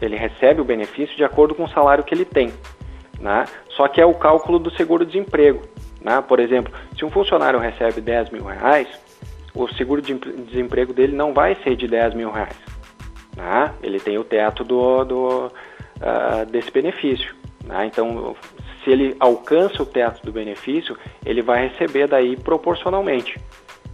ele 0.00 0.16
recebe 0.16 0.60
o 0.60 0.64
benefício 0.64 1.16
de 1.16 1.24
acordo 1.24 1.54
com 1.54 1.64
o 1.64 1.70
salário 1.70 2.04
que 2.04 2.14
ele 2.14 2.24
tem. 2.24 2.52
Né? 3.20 3.44
Só 3.70 3.88
que 3.88 4.00
é 4.00 4.06
o 4.06 4.14
cálculo 4.14 4.58
do 4.58 4.70
seguro-desemprego. 4.76 5.62
Né? 6.00 6.22
Por 6.26 6.38
exemplo, 6.38 6.72
se 6.96 7.04
um 7.04 7.10
funcionário 7.10 7.58
recebe 7.58 8.00
10 8.00 8.30
mil 8.30 8.44
reais, 8.44 8.88
o 9.54 9.66
seguro-desemprego 9.74 10.92
dele 10.92 11.16
não 11.16 11.32
vai 11.34 11.56
ser 11.64 11.74
de 11.74 11.88
10 11.88 12.14
mil 12.14 12.30
reais. 12.30 12.56
Né? 13.36 13.72
Ele 13.82 13.98
tem 13.98 14.18
o 14.18 14.24
teto 14.24 14.62
do, 14.62 15.04
do 15.04 15.46
uh, 15.46 16.46
desse 16.50 16.70
benefício. 16.70 17.34
Né? 17.64 17.86
Então, 17.86 18.36
se 18.82 18.90
ele 18.90 19.16
alcança 19.18 19.82
o 19.82 19.86
teto 19.86 20.24
do 20.24 20.32
benefício, 20.32 20.96
ele 21.24 21.42
vai 21.42 21.68
receber 21.68 22.06
daí 22.06 22.36
proporcionalmente. 22.36 23.38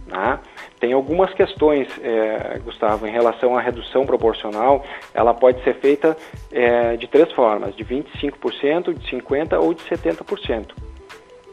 Né? 0.07 0.39
Tem 0.85 0.93
algumas 0.93 1.33
questões, 1.33 1.87
é, 1.99 2.59
Gustavo, 2.63 3.07
em 3.07 3.11
relação 3.11 3.57
à 3.57 3.59
redução 3.59 4.05
proporcional, 4.05 4.85
ela 5.15 5.33
pode 5.33 5.63
ser 5.63 5.73
feita 5.79 6.15
é, 6.51 6.95
de 6.95 7.07
três 7.07 7.31
formas, 7.31 7.75
de 7.75 7.83
25%, 7.83 8.93
de 8.93 9.17
50% 9.17 9.59
ou 9.59 9.73
de 9.73 9.81
70%. 9.81 10.67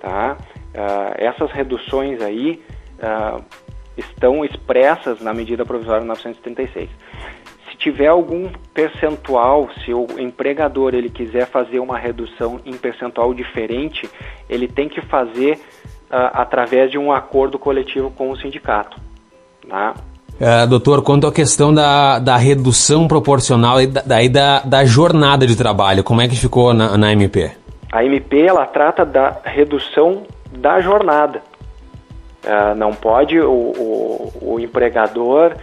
Tá? 0.03 0.37
Uh, 0.39 1.15
essas 1.17 1.51
reduções 1.51 2.21
aí 2.21 2.63
uh, 2.99 3.43
estão 3.97 4.45
expressas 4.45 5.23
na 5.23 5.33
medida 5.33 5.65
provisória 5.65 6.05
936. 6.05 6.91
Se 7.71 7.77
tiver 7.79 8.09
algum 8.09 8.53
percentual, 8.75 9.71
se 9.83 9.95
o 9.95 10.07
empregador 10.19 10.95
ele 10.95 11.09
quiser 11.09 11.47
fazer 11.47 11.79
uma 11.79 11.97
redução 11.97 12.61
em 12.67 12.77
percentual 12.77 13.33
diferente, 13.33 14.07
ele 14.47 14.69
tem 14.69 14.91
que 14.91 15.01
fazer 15.01 15.55
uh, 15.55 16.29
através 16.35 16.91
de 16.91 16.99
um 16.99 17.11
acordo 17.11 17.59
coletivo 17.59 18.11
com 18.11 18.31
o 18.31 18.37
sindicato. 18.37 19.02
Tá? 19.69 19.95
Uh, 20.41 20.67
doutor, 20.67 21.03
quanto 21.03 21.27
à 21.27 21.33
questão 21.33 21.73
da, 21.73 22.19
da 22.19 22.37
redução 22.37 23.07
proporcional 23.07 23.81
e 23.81 23.87
da, 23.87 24.03
daí 24.05 24.29
da, 24.29 24.61
da 24.61 24.85
jornada 24.85 25.47
de 25.47 25.57
trabalho, 25.57 26.03
como 26.03 26.21
é 26.21 26.29
que 26.29 26.37
ficou 26.37 26.75
na, 26.75 26.97
na 26.97 27.13
MP? 27.13 27.53
A 27.93 28.05
MP 28.05 28.41
ela 28.41 28.67
trata 28.67 29.05
da 29.05 29.37
redução 29.45 30.23
da 30.51 30.81
jornada. 30.81 31.43
Uh, 32.45 32.75
não 32.77 32.93
pode 32.93 33.39
o, 33.39 33.53
o, 33.53 34.33
o, 34.55 34.61
empregador 34.61 35.55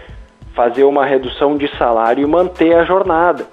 fazer 0.53 0.85
uma 0.85 1.05
redução 1.05 1.57
de 1.57 1.67
salário 1.77 2.23
e 2.23 2.25
manter 2.25 2.73
a 2.75 2.85
jornada. 2.85 3.47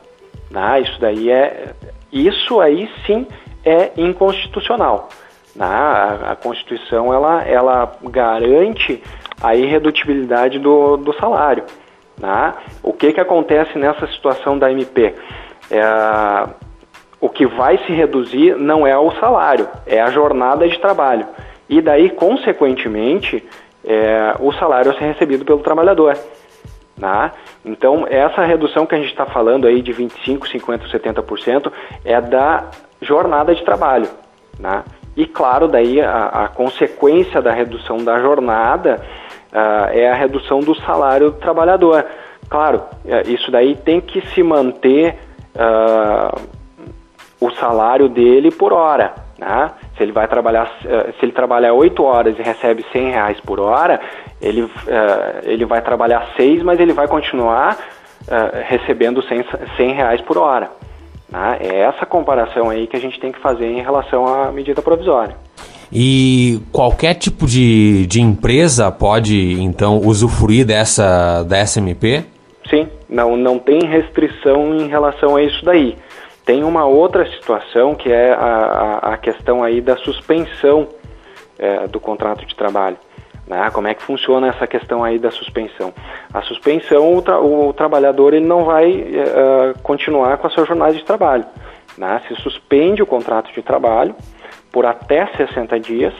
Né? 0.48 0.82
Isso 0.82 1.00
daí 1.00 1.30
é 1.30 1.74
isso 2.12 2.60
aí 2.60 2.88
sim 3.04 3.26
é 3.64 3.90
inconstitucional. 3.96 5.08
Né? 5.56 5.66
A, 5.66 6.32
a 6.32 6.36
Constituição 6.36 7.12
ela, 7.12 7.42
ela 7.42 7.92
garante 8.04 9.02
a 9.42 9.54
irredutibilidade 9.54 10.58
do, 10.58 10.96
do 10.96 11.12
salário. 11.14 11.64
Né? 12.18 12.54
O 12.82 12.92
que, 12.92 13.12
que 13.12 13.20
acontece 13.20 13.78
nessa 13.78 14.06
situação 14.08 14.58
da 14.58 14.70
MP? 14.70 15.14
É, 15.70 16.48
o 17.20 17.28
que 17.28 17.46
vai 17.46 17.78
se 17.78 17.92
reduzir 17.92 18.56
não 18.56 18.86
é 18.86 18.96
o 18.96 19.10
salário, 19.12 19.68
é 19.86 20.00
a 20.00 20.10
jornada 20.10 20.68
de 20.68 20.78
trabalho. 20.78 21.26
E 21.68 21.80
daí, 21.80 22.10
consequentemente, 22.10 23.42
é, 23.84 24.34
o 24.38 24.52
salário 24.52 24.90
a 24.90 24.94
ser 24.94 25.04
recebido 25.04 25.44
pelo 25.44 25.60
trabalhador. 25.60 26.16
Né? 26.96 27.30
Então, 27.64 28.06
essa 28.08 28.44
redução 28.44 28.86
que 28.86 28.94
a 28.94 28.98
gente 28.98 29.10
está 29.10 29.26
falando 29.26 29.66
aí 29.66 29.82
de 29.82 29.92
25%, 29.92 30.40
50%, 30.40 30.90
70% 30.90 31.72
é 32.04 32.20
da 32.20 32.64
jornada 33.00 33.54
de 33.54 33.64
trabalho. 33.64 34.08
Né? 34.58 34.82
E, 35.16 35.26
claro, 35.26 35.68
daí 35.68 36.00
a, 36.00 36.26
a 36.26 36.48
consequência 36.48 37.42
da 37.42 37.52
redução 37.52 37.98
da 37.98 38.18
jornada 38.20 39.02
uh, 39.56 39.88
é 39.90 40.10
a 40.10 40.14
redução 40.14 40.60
do 40.60 40.74
salário 40.82 41.30
do 41.30 41.38
trabalhador. 41.38 42.04
Claro, 42.48 42.84
é, 43.06 43.22
isso 43.22 43.50
daí 43.50 43.74
tem 43.74 44.00
que 44.00 44.20
se 44.28 44.42
manter 44.42 45.16
uh, 45.56 46.40
o 47.40 47.50
salário 47.52 48.08
dele 48.08 48.50
por 48.52 48.72
hora. 48.72 49.14
Né? 49.38 49.70
Se 49.96 50.02
ele 50.02 50.12
vai 50.12 50.28
trabalhar, 50.28 50.66
uh, 50.84 51.12
se 51.18 51.24
ele 51.24 51.32
trabalhar 51.32 51.72
8 51.72 52.04
horas 52.04 52.38
e 52.38 52.42
recebe 52.42 52.84
100 52.92 53.10
reais 53.10 53.40
por 53.40 53.58
hora, 53.58 54.00
ele, 54.40 54.70
ele 55.44 55.64
vai 55.64 55.80
trabalhar 55.80 56.28
6, 56.36 56.62
mas 56.62 56.78
ele 56.78 56.92
vai 56.92 57.08
continuar 57.08 57.78
recebendo 58.68 59.22
100, 59.22 59.44
100 59.76 59.92
reais 59.92 60.20
por 60.20 60.36
hora. 60.36 60.70
Né? 61.28 61.58
É 61.60 61.80
essa 61.80 62.04
comparação 62.04 62.68
aí 62.68 62.86
que 62.86 62.96
a 62.96 63.00
gente 63.00 63.18
tem 63.18 63.32
que 63.32 63.40
fazer 63.40 63.66
em 63.66 63.80
relação 63.80 64.26
à 64.26 64.52
medida 64.52 64.82
provisória. 64.82 65.36
E 65.92 66.60
qualquer 66.72 67.14
tipo 67.14 67.46
de, 67.46 68.06
de 68.06 68.20
empresa 68.20 68.90
pode, 68.90 69.60
então, 69.62 69.98
usufruir 69.98 70.66
dessa, 70.66 71.42
da 71.44 71.64
SMP? 71.64 72.24
Sim, 72.68 72.88
não, 73.08 73.36
não 73.36 73.58
tem 73.58 73.84
restrição 73.84 74.76
em 74.76 74.88
relação 74.88 75.36
a 75.36 75.42
isso 75.42 75.64
daí. 75.64 75.96
Tem 76.44 76.64
uma 76.64 76.84
outra 76.84 77.28
situação 77.32 77.94
que 77.94 78.10
é 78.10 78.32
a, 78.32 78.98
a 79.02 79.16
questão 79.16 79.62
aí 79.62 79.80
da 79.80 79.96
suspensão 79.96 80.88
é, 81.58 81.86
do 81.86 81.98
contrato 81.98 82.44
de 82.44 82.54
trabalho. 82.54 82.96
Né? 83.46 83.70
Como 83.72 83.86
é 83.86 83.94
que 83.94 84.02
funciona 84.02 84.48
essa 84.48 84.66
questão 84.66 85.04
aí 85.04 85.18
da 85.18 85.30
suspensão? 85.30 85.92
A 86.32 86.42
suspensão, 86.42 87.16
o, 87.16 87.22
tra 87.22 87.40
o 87.40 87.72
trabalhador 87.72 88.34
ele 88.34 88.46
não 88.46 88.64
vai 88.64 88.92
é, 88.92 89.74
continuar 89.82 90.36
com 90.38 90.48
a 90.48 90.50
sua 90.50 90.64
jornada 90.64 90.92
de 90.92 91.04
trabalho. 91.04 91.44
Né? 91.96 92.20
Se 92.28 92.34
suspende 92.42 93.02
o 93.02 93.06
contrato 93.06 93.52
de 93.52 93.62
trabalho, 93.62 94.14
por 94.76 94.84
até 94.84 95.26
60 95.38 95.80
dias, 95.80 96.12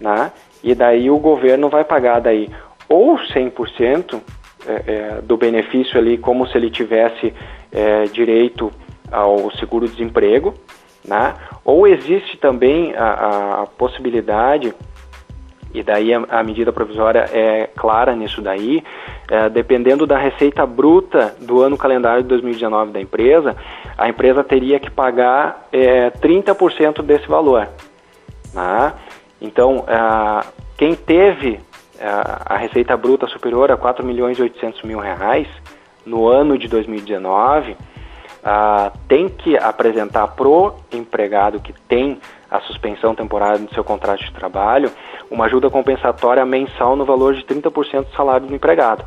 né? 0.00 0.32
e 0.64 0.74
daí 0.74 1.08
o 1.12 1.16
governo 1.16 1.68
vai 1.68 1.84
pagar 1.84 2.20
daí 2.20 2.50
ou 2.88 3.16
100% 3.16 4.20
é, 4.66 4.72
é, 4.72 5.20
do 5.22 5.36
benefício 5.36 5.96
ali, 5.96 6.18
como 6.18 6.44
se 6.48 6.58
ele 6.58 6.70
tivesse 6.70 7.32
é, 7.70 8.02
direito 8.06 8.72
ao 9.12 9.48
seguro-desemprego, 9.52 10.54
né? 11.04 11.36
ou 11.64 11.86
existe 11.86 12.36
também 12.38 12.96
a, 12.96 13.62
a 13.62 13.66
possibilidade 13.66 14.74
e 15.72 15.82
daí 15.82 16.14
a, 16.14 16.24
a, 16.28 16.42
medida 16.42 16.72
provisória 16.72 17.26
é 17.32 17.68
clara 17.76 18.14
nisso 18.14 18.40
daí, 18.40 18.82
é, 19.30 19.48
dependendo 19.48 20.06
da 20.06 20.16
receita 20.16 20.64
bruta 20.64 21.34
do 21.40 21.62
ano 21.62 21.76
calendário 21.76 22.22
de 22.22 22.28
2019 22.28 22.92
da 22.92 23.00
empresa, 23.00 23.56
a 23.96 24.08
empresa 24.08 24.42
teria 24.42 24.80
que 24.80 24.90
pagar 24.90 25.68
é, 25.72 26.10
30% 26.10 27.02
desse 27.02 27.28
valor. 27.28 27.68
Né? 28.54 28.92
Então, 29.40 29.84
é, 29.86 30.46
quem 30.76 30.94
teve 30.94 31.60
a 32.00 32.56
receita 32.56 32.96
bruta 32.96 33.26
superior 33.26 33.72
a 33.72 33.76
4 33.76 34.06
milhões 34.06 34.38
e 34.38 34.42
800 34.42 34.82
mil 34.82 35.00
reais 35.00 35.48
no 36.06 36.28
ano 36.28 36.56
de 36.56 36.68
2019, 36.68 37.76
Uh, 38.38 38.96
tem 39.08 39.28
que 39.28 39.58
apresentar 39.58 40.28
pro 40.28 40.76
empregado 40.92 41.58
que 41.58 41.72
tem 41.72 42.20
a 42.48 42.60
suspensão 42.60 43.14
temporária 43.14 43.58
do 43.58 43.74
seu 43.74 43.82
contrato 43.82 44.24
de 44.24 44.32
trabalho 44.32 44.90
uma 45.30 45.46
ajuda 45.46 45.70
compensatória 45.70 46.44
mensal 46.44 46.96
no 46.96 47.04
valor 47.04 47.34
de 47.34 47.42
30% 47.42 48.04
do 48.04 48.16
salário 48.16 48.46
do 48.46 48.54
empregado. 48.54 49.04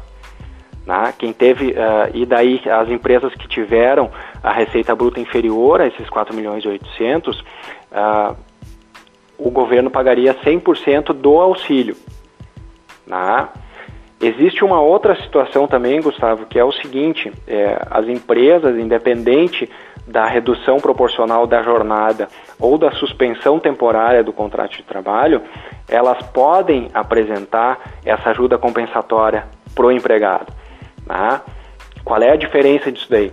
Né? 0.86 1.14
Quem 1.18 1.32
teve, 1.32 1.72
uh, 1.72 2.10
e 2.14 2.26
daí 2.26 2.62
as 2.70 2.90
empresas 2.90 3.34
que 3.36 3.48
tiveram 3.48 4.10
a 4.42 4.52
receita 4.52 4.96
bruta 4.96 5.20
inferior 5.20 5.82
a 5.82 5.88
esses 5.88 6.10
4 6.10 6.36
milhões 6.36 6.64
e 6.64 6.68
800, 6.68 7.40
uh, 7.40 8.36
o 9.38 9.50
governo 9.50 9.90
pagaria 9.90 10.34
100% 10.34 11.14
do 11.14 11.40
auxílio. 11.40 11.96
Né? 13.06 13.48
Existe 14.22 14.64
uma 14.64 14.80
outra 14.80 15.16
situação 15.22 15.68
também, 15.68 16.00
Gustavo, 16.00 16.46
que 16.46 16.60
é 16.60 16.64
o 16.64 16.72
seguinte: 16.72 17.32
é, 17.48 17.82
as 17.90 18.08
empresas, 18.08 18.78
independente 18.78 19.68
da 20.12 20.26
redução 20.26 20.78
proporcional 20.78 21.48
da 21.48 21.64
jornada 21.64 22.28
ou 22.60 22.78
da 22.78 22.92
suspensão 22.92 23.60
temporária 23.60 24.24
do 24.24 24.34
contrato 24.34 24.78
de 24.78 24.84
trabalho, 24.84 25.42
elas 25.90 26.22
podem 26.28 26.90
apresentar 26.94 27.80
essa 28.06 28.30
ajuda 28.30 28.58
compensatória 28.58 29.46
para 29.74 29.86
o 29.86 29.92
empregado. 29.92 30.54
Né? 31.06 31.42
Qual 32.04 32.22
é 32.22 32.32
a 32.32 32.36
diferença 32.36 32.92
disso 32.92 33.08
daí? 33.10 33.32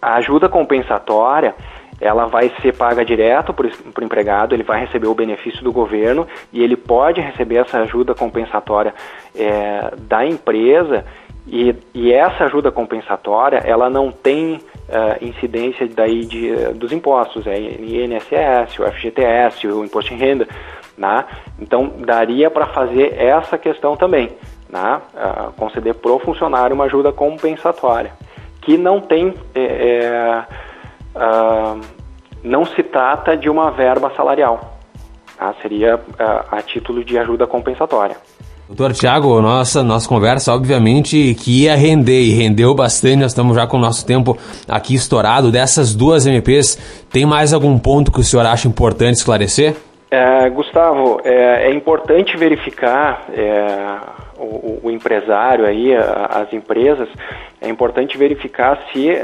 A 0.00 0.16
ajuda 0.16 0.48
compensatória 0.48 1.54
ela 1.98 2.26
vai 2.26 2.52
ser 2.60 2.76
paga 2.76 3.02
direto 3.04 3.54
para 3.54 3.66
o 3.66 4.04
empregado, 4.04 4.54
ele 4.54 4.62
vai 4.62 4.80
receber 4.80 5.06
o 5.06 5.14
benefício 5.14 5.64
do 5.64 5.72
governo 5.72 6.26
e 6.52 6.62
ele 6.62 6.76
pode 6.76 7.22
receber 7.22 7.56
essa 7.56 7.78
ajuda 7.78 8.14
compensatória 8.14 8.94
é, 9.34 9.92
da 9.96 10.26
empresa 10.26 11.04
E, 11.46 11.74
e 11.94 12.12
essa 12.12 12.44
ajuda 12.44 12.72
compensatória, 12.72 13.58
ela 13.58 13.88
não 13.88 14.10
tem 14.10 14.60
uh, 14.88 15.24
incidência 15.24 15.88
daí 15.88 16.24
de, 16.24 16.50
uh, 16.50 16.74
dos 16.74 16.92
impostos, 16.92 17.46
é 17.46 17.58
INSS, 17.58 18.78
o 18.78 18.84
FGTS, 18.90 19.66
o 19.66 19.84
imposto 19.84 20.14
em 20.14 20.16
renda, 20.16 20.48
né? 20.96 21.24
Então, 21.58 21.92
daria 21.98 22.50
para 22.50 22.66
fazer 22.66 23.14
essa 23.20 23.58
questão 23.58 23.96
também, 23.96 24.30
né? 24.68 25.00
Uh, 25.14 25.52
conceder 25.52 25.94
para 25.94 26.12
o 26.12 26.18
funcionário 26.18 26.74
uma 26.74 26.84
ajuda 26.84 27.12
compensatória, 27.12 28.12
que 28.60 28.76
não 28.76 29.00
tem, 29.00 29.34
é, 29.54 29.62
é, 29.62 30.44
não 32.42 32.64
se 32.64 32.82
trata 32.82 33.36
de 33.36 33.48
uma 33.48 33.70
verba 33.70 34.10
salarial, 34.16 34.76
tá? 35.36 35.54
seria 35.62 36.00
a 36.50 36.60
título 36.62 37.04
de 37.04 37.16
ajuda 37.16 37.46
compensatória. 37.46 38.16
Doutor 38.68 38.92
Tiago, 38.92 39.40
nossa, 39.40 39.80
nossa 39.84 40.08
conversa, 40.08 40.52
obviamente, 40.52 41.36
que 41.36 41.62
ia 41.62 41.76
render 41.76 42.20
e 42.20 42.32
rendeu 42.32 42.74
bastante. 42.74 43.16
Nós 43.16 43.30
estamos 43.30 43.54
já 43.54 43.64
com 43.64 43.76
o 43.76 43.80
nosso 43.80 44.04
tempo 44.04 44.36
aqui 44.68 44.94
estourado. 44.94 45.52
Dessas 45.52 45.94
duas 45.94 46.26
MPs, 46.26 46.76
tem 47.12 47.24
mais 47.24 47.52
algum 47.52 47.78
ponto 47.78 48.10
que 48.10 48.18
o 48.18 48.24
senhor 48.24 48.44
acha 48.44 48.66
importante 48.66 49.18
esclarecer? 49.18 49.76
É, 50.10 50.50
Gustavo, 50.50 51.20
é, 51.24 51.68
é, 51.68 51.74
importante 51.74 52.36
verificar 52.36 53.26
é, 53.32 53.98
o, 54.36 54.80
o, 54.84 54.90
empresário 54.90 55.64
aí, 55.64 55.94
as 55.94 56.52
empresas, 56.52 57.08
é 57.60 57.68
importante 57.68 58.18
verificar 58.18 58.78
se 58.92 59.10
uh, 59.10 59.16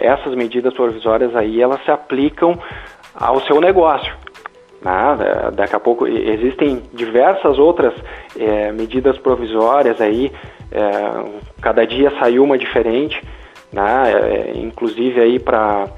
essas 0.00 0.34
medidas 0.34 0.74
provisórias 0.74 1.34
aí 1.36 1.60
elas 1.62 1.82
se 1.84 1.90
aplicam 1.90 2.58
ao 3.14 3.40
seu 3.42 3.60
negócio. 3.60 4.12
Daqui 5.54 5.76
a 5.76 5.80
pouco 5.80 6.06
existem 6.06 6.82
diversas 6.92 7.58
outras 7.58 7.92
é, 8.38 8.72
medidas 8.72 9.18
provisórias 9.18 10.00
aí, 10.00 10.32
é, 10.72 10.80
cada 11.60 11.86
dia 11.86 12.10
saiu 12.18 12.44
uma 12.44 12.56
diferente, 12.56 13.20
né? 13.72 14.12
É, 14.12 14.52
inclusive 14.58 15.20
aí 15.20 15.38
para 15.38 15.88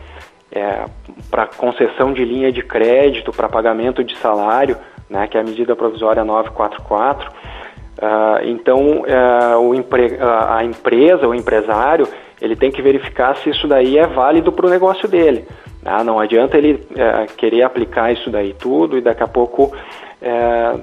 é, 0.50 0.84
para 1.30 1.46
concessão 1.46 2.12
de 2.12 2.24
linha 2.24 2.52
de 2.52 2.62
crédito, 2.62 3.32
para 3.32 3.48
pagamento 3.48 4.04
de 4.04 4.16
salário, 4.18 4.76
né? 5.08 5.26
que 5.26 5.36
é 5.36 5.40
a 5.40 5.44
medida 5.44 5.74
provisória 5.74 6.24
944. 6.24 7.30
Uh, 7.30 8.04
ah, 8.04 8.40
então, 8.44 9.02
uh, 9.02 9.58
o 9.60 9.74
empre 9.74 10.18
a 10.20 10.64
empresa, 10.64 11.28
o 11.28 11.34
empresário, 11.34 12.08
ele 12.40 12.56
tem 12.56 12.70
que 12.70 12.82
verificar 12.82 13.36
se 13.36 13.50
isso 13.50 13.68
daí 13.68 13.98
é 13.98 14.06
válido 14.06 14.50
para 14.50 14.66
o 14.66 14.70
negócio 14.70 15.08
dele. 15.08 15.46
Ah, 15.84 16.04
não 16.04 16.18
adianta 16.18 16.56
ele 16.56 16.86
é, 16.94 17.26
querer 17.36 17.62
aplicar 17.62 18.12
isso 18.12 18.30
daí 18.30 18.54
tudo 18.54 18.96
e 18.96 19.00
daqui 19.00 19.22
a 19.22 19.28
pouco 19.28 19.72
é, 20.20 20.74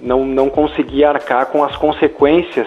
não, 0.00 0.24
não 0.24 0.48
conseguir 0.48 1.04
arcar 1.04 1.46
com 1.46 1.62
as 1.62 1.76
consequências 1.76 2.66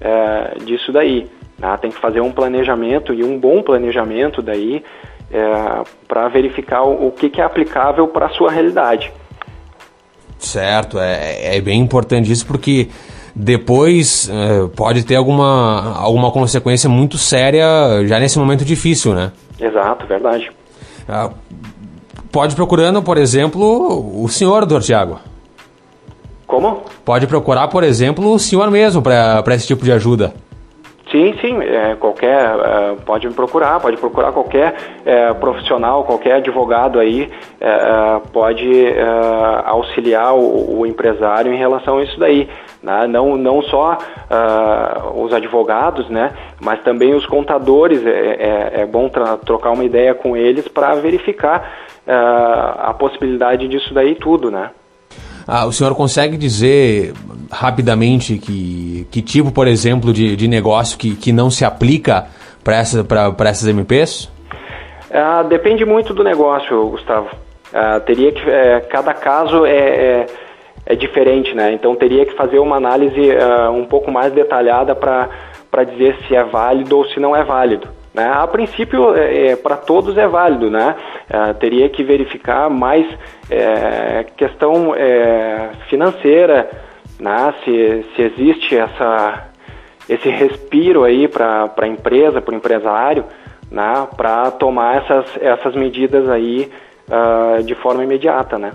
é, 0.00 0.58
disso 0.64 0.92
daí. 0.92 1.26
Ah, 1.62 1.78
tem 1.78 1.90
que 1.90 1.98
fazer 1.98 2.20
um 2.20 2.32
planejamento 2.32 3.14
e 3.14 3.24
um 3.24 3.38
bom 3.38 3.62
planejamento 3.62 4.42
daí 4.42 4.84
é, 5.32 5.82
para 6.06 6.28
verificar 6.28 6.82
o, 6.82 7.08
o 7.08 7.10
que, 7.10 7.30
que, 7.30 7.40
é 7.40 7.44
aplicável 7.44 8.06
para 8.08 8.26
a 8.26 8.30
sua 8.30 8.50
realidade. 8.50 9.10
Certo, 10.38 10.98
é, 10.98 11.56
é 11.56 11.60
bem 11.60 11.80
importante 11.80 12.30
isso 12.30 12.46
porque 12.46 12.88
depois 13.34 14.28
é, 14.28 14.68
pode 14.76 15.04
ter 15.04 15.16
alguma, 15.16 15.96
alguma 15.96 16.30
consequência 16.30 16.90
muito 16.90 17.16
séria 17.16 17.64
já 18.04 18.18
nesse 18.18 18.38
momento 18.38 18.64
difícil, 18.64 19.14
né? 19.14 19.32
Exato, 19.58 20.06
verdade. 20.06 20.50
Ah, 21.08 21.30
pode 22.32 22.54
procurando, 22.54 23.02
por 23.02 23.18
exemplo, 23.18 24.22
o 24.22 24.28
senhor, 24.28 24.66
doutor 24.66 24.82
Tiago. 24.82 25.20
Como? 26.46 26.82
Pode 27.04 27.26
procurar, 27.26 27.68
por 27.68 27.82
exemplo, 27.82 28.32
o 28.32 28.38
senhor 28.38 28.70
mesmo 28.70 29.02
para 29.02 29.54
esse 29.54 29.66
tipo 29.66 29.84
de 29.84 29.92
ajuda. 29.92 30.34
Sim, 31.14 31.32
sim, 31.40 31.62
é, 31.62 31.94
qualquer, 31.94 32.32
é, 32.32 32.96
pode 33.06 33.28
me 33.28 33.34
procurar, 33.34 33.78
pode 33.78 33.96
procurar 33.98 34.32
qualquer 34.32 34.74
é, 35.04 35.32
profissional, 35.34 36.02
qualquer 36.02 36.36
advogado 36.36 36.98
aí, 36.98 37.30
é, 37.60 37.68
é, 37.68 38.20
pode 38.32 38.86
é, 38.86 39.04
auxiliar 39.64 40.34
o, 40.34 40.80
o, 40.80 40.84
empresário 40.84 41.54
em 41.54 41.56
relação 41.56 41.98
a 41.98 42.02
isso 42.02 42.18
daí. 42.18 42.48
Né? 42.84 43.06
Não, 43.06 43.36
não 43.38 43.62
só 43.62 43.96
os 45.14 45.32
advogados, 45.32 46.08
né? 46.10 46.32
mas 46.60 46.82
também 46.82 47.14
os 47.14 47.24
contadores, 47.24 48.04
é, 48.06 48.82
é 48.82 48.86
bom 48.86 49.10
trocar 49.44 49.70
uma 49.70 49.84
ideia 49.84 50.14
com 50.14 50.36
eles 50.36 50.68
para 50.68 50.94
verificar 50.94 51.72
a 52.06 52.92
possibilidade 52.92 53.66
disso 53.66 53.94
daí 53.94 54.14
tudo, 54.14 54.50
né? 54.50 54.70
Ah, 55.46 55.66
o 55.66 55.72
senhor 55.72 55.94
consegue 55.94 56.36
dizer 56.36 57.12
rapidamente 57.50 58.38
que, 58.38 59.06
que 59.10 59.22
tipo, 59.22 59.50
por 59.50 59.66
exemplo, 59.66 60.12
de, 60.12 60.36
de 60.36 60.48
negócio 60.48 60.98
que, 60.98 61.14
que 61.14 61.32
não 61.32 61.50
se 61.50 61.64
aplica 61.64 62.26
para 62.62 62.76
essa, 62.76 63.06
essas 63.46 63.68
MPs? 63.68 64.30
Ah, 65.12 65.42
depende 65.42 65.84
muito 65.84 66.14
do 66.14 66.24
negócio, 66.24 66.88
Gustavo. 66.88 67.28
Ah, 67.72 68.00
teria 68.00 68.32
que 68.32 68.48
é, 68.48 68.80
cada 68.80 69.12
caso 69.12 69.66
é, 69.66 69.76
é, 69.76 70.26
é, 70.86 70.94
diferente, 70.94 71.54
né? 71.54 71.72
Então 71.72 71.94
teria 71.94 72.26
que 72.26 72.34
fazer 72.34 72.58
uma 72.58 72.76
análise 72.76 73.20
uh, 73.20 73.70
um 73.70 73.84
pouco 73.84 74.10
mais 74.10 74.32
detalhada 74.32 74.94
para 74.94 75.84
dizer 75.84 76.16
se 76.26 76.34
é 76.36 76.44
válido 76.44 76.96
ou 76.96 77.04
se 77.06 77.18
não 77.18 77.34
é 77.34 77.42
válido. 77.42 77.88
Né? 78.14 78.30
A 78.32 78.46
princípio, 78.46 79.16
é, 79.16 79.48
é 79.48 79.56
para 79.56 79.76
todos 79.76 80.16
é 80.16 80.28
válido, 80.28 80.70
né? 80.70 80.94
É, 81.28 81.52
teria 81.54 81.88
que 81.88 82.04
verificar 82.04 82.70
mais 82.70 83.04
é, 83.50 84.24
questão 84.36 84.94
é, 84.94 85.70
financeira, 85.88 86.70
né? 87.18 87.52
se, 87.64 88.06
se 88.14 88.22
existe 88.22 88.76
essa, 88.76 89.48
esse 90.08 90.28
respiro 90.28 91.02
aí 91.02 91.26
para 91.26 91.68
a 91.76 91.88
empresa, 91.88 92.40
para 92.40 92.54
o 92.54 92.56
empresário, 92.56 93.24
né? 93.68 94.06
para 94.16 94.52
tomar 94.52 94.98
essas, 94.98 95.26
essas 95.40 95.74
medidas 95.74 96.28
aí 96.30 96.70
uh, 97.08 97.64
de 97.64 97.74
forma 97.74 98.04
imediata, 98.04 98.56
né? 98.56 98.72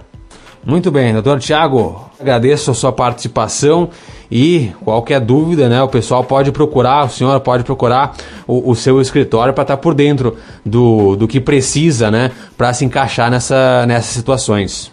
Muito 0.65 0.91
bem, 0.91 1.13
doutor 1.13 1.39
Tiago, 1.39 2.09
agradeço 2.19 2.69
a 2.69 2.73
sua 2.73 2.91
participação 2.91 3.89
e 4.29 4.71
qualquer 4.83 5.21
dúvida, 5.21 5.69
né, 5.69 5.81
o 5.81 5.87
pessoal 5.87 6.23
pode 6.23 6.51
procurar, 6.51 7.05
o 7.05 7.09
senhor 7.09 7.39
pode 7.39 7.63
procurar 7.63 8.13
o, 8.45 8.69
o 8.71 8.75
seu 8.75 8.99
escritório 8.99 9.53
para 9.53 9.61
estar 9.61 9.77
tá 9.77 9.81
por 9.81 9.93
dentro 9.93 10.37
do, 10.65 11.15
do 11.15 11.27
que 11.27 11.39
precisa, 11.39 12.11
né, 12.11 12.31
para 12.57 12.73
se 12.73 12.83
encaixar 12.83 13.31
nessa, 13.31 13.85
nessas 13.87 14.13
situações. 14.13 14.91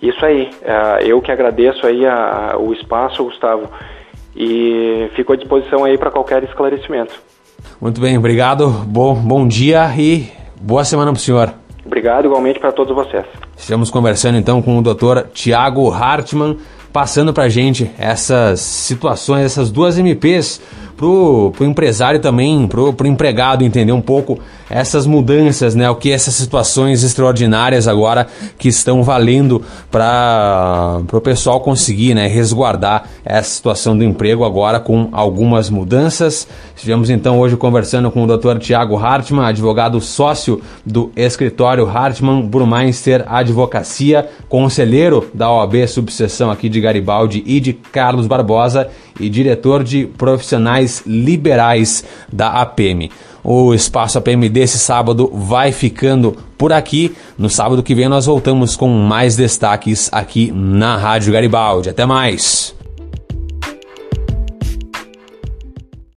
Isso 0.00 0.24
aí, 0.24 0.50
uh, 0.62 1.04
eu 1.04 1.20
que 1.20 1.32
agradeço 1.32 1.84
aí 1.84 2.06
a, 2.06 2.52
a, 2.52 2.58
o 2.58 2.72
espaço, 2.72 3.24
Gustavo, 3.24 3.68
e 4.36 5.10
fico 5.16 5.32
à 5.32 5.36
disposição 5.36 5.84
aí 5.84 5.98
para 5.98 6.10
qualquer 6.12 6.44
esclarecimento. 6.44 7.14
Muito 7.80 8.00
bem, 8.00 8.16
obrigado, 8.16 8.68
bom, 8.68 9.14
bom 9.14 9.48
dia 9.48 9.90
e 9.98 10.30
boa 10.60 10.84
semana 10.84 11.10
para 11.10 11.18
o 11.18 11.20
senhor. 11.20 11.52
Obrigado 11.84 12.26
igualmente 12.26 12.60
para 12.60 12.72
todos 12.72 12.94
vocês. 12.94 13.24
Estamos 13.56 13.90
conversando 13.90 14.38
então 14.38 14.60
com 14.60 14.78
o 14.78 14.82
Dr. 14.82 15.28
Tiago 15.32 15.90
Hartmann, 15.90 16.58
passando 16.92 17.32
para 17.32 17.48
gente 17.48 17.90
essas 17.98 18.60
situações, 18.60 19.44
essas 19.44 19.70
duas 19.70 19.98
MPs 19.98 20.60
pro, 20.96 21.52
pro 21.54 21.64
empresário 21.64 22.20
também, 22.20 22.66
pro, 22.66 22.92
pro 22.92 23.06
empregado 23.06 23.64
entender 23.64 23.92
um 23.92 24.00
pouco 24.00 24.38
essas 24.68 25.06
mudanças, 25.06 25.74
né? 25.74 25.88
O 25.88 25.94
que 25.94 26.10
essas 26.10 26.34
situações 26.34 27.04
extraordinárias 27.04 27.86
agora 27.86 28.26
que 28.58 28.68
estão 28.68 29.02
valendo 29.02 29.62
para 29.90 31.02
o 31.12 31.20
pessoal 31.20 31.60
conseguir, 31.60 32.14
né? 32.14 32.26
Resguardar 32.26 33.04
essa 33.24 33.50
situação 33.50 33.96
do 33.96 34.02
emprego 34.02 34.44
agora 34.44 34.80
com 34.80 35.08
algumas 35.12 35.70
mudanças. 35.70 36.48
Estivemos 36.74 37.10
então 37.10 37.38
hoje 37.38 37.56
conversando 37.56 38.10
com 38.10 38.24
o 38.24 38.36
Dr. 38.36 38.58
Tiago 38.58 38.96
Hartmann, 38.96 39.46
advogado 39.46 40.00
sócio 40.00 40.60
do 40.84 41.10
escritório 41.14 41.88
Hartmann 41.88 42.42
Burmeister 42.42 43.24
Advocacia, 43.28 44.28
conselheiro 44.48 45.28
da 45.32 45.50
OAB 45.50 45.86
Subseção 45.86 46.50
aqui 46.50 46.68
de 46.68 46.80
Garibaldi 46.80 47.42
e 47.46 47.60
de 47.60 47.72
Carlos 47.72 48.26
Barbosa 48.26 48.88
e 49.18 49.28
diretor 49.28 49.82
de 49.82 50.06
profissionais 50.06 51.02
liberais 51.06 52.04
da 52.32 52.60
APM. 52.60 53.10
O 53.42 53.72
espaço 53.72 54.18
APM 54.18 54.48
desse 54.48 54.78
sábado 54.78 55.30
vai 55.32 55.72
ficando 55.72 56.36
por 56.58 56.72
aqui. 56.72 57.14
No 57.38 57.48
sábado 57.48 57.82
que 57.82 57.94
vem 57.94 58.08
nós 58.08 58.26
voltamos 58.26 58.76
com 58.76 58.88
mais 58.88 59.36
destaques 59.36 60.08
aqui 60.12 60.52
na 60.52 60.96
Rádio 60.96 61.32
Garibaldi. 61.32 61.88
Até 61.88 62.04
mais! 62.04 62.75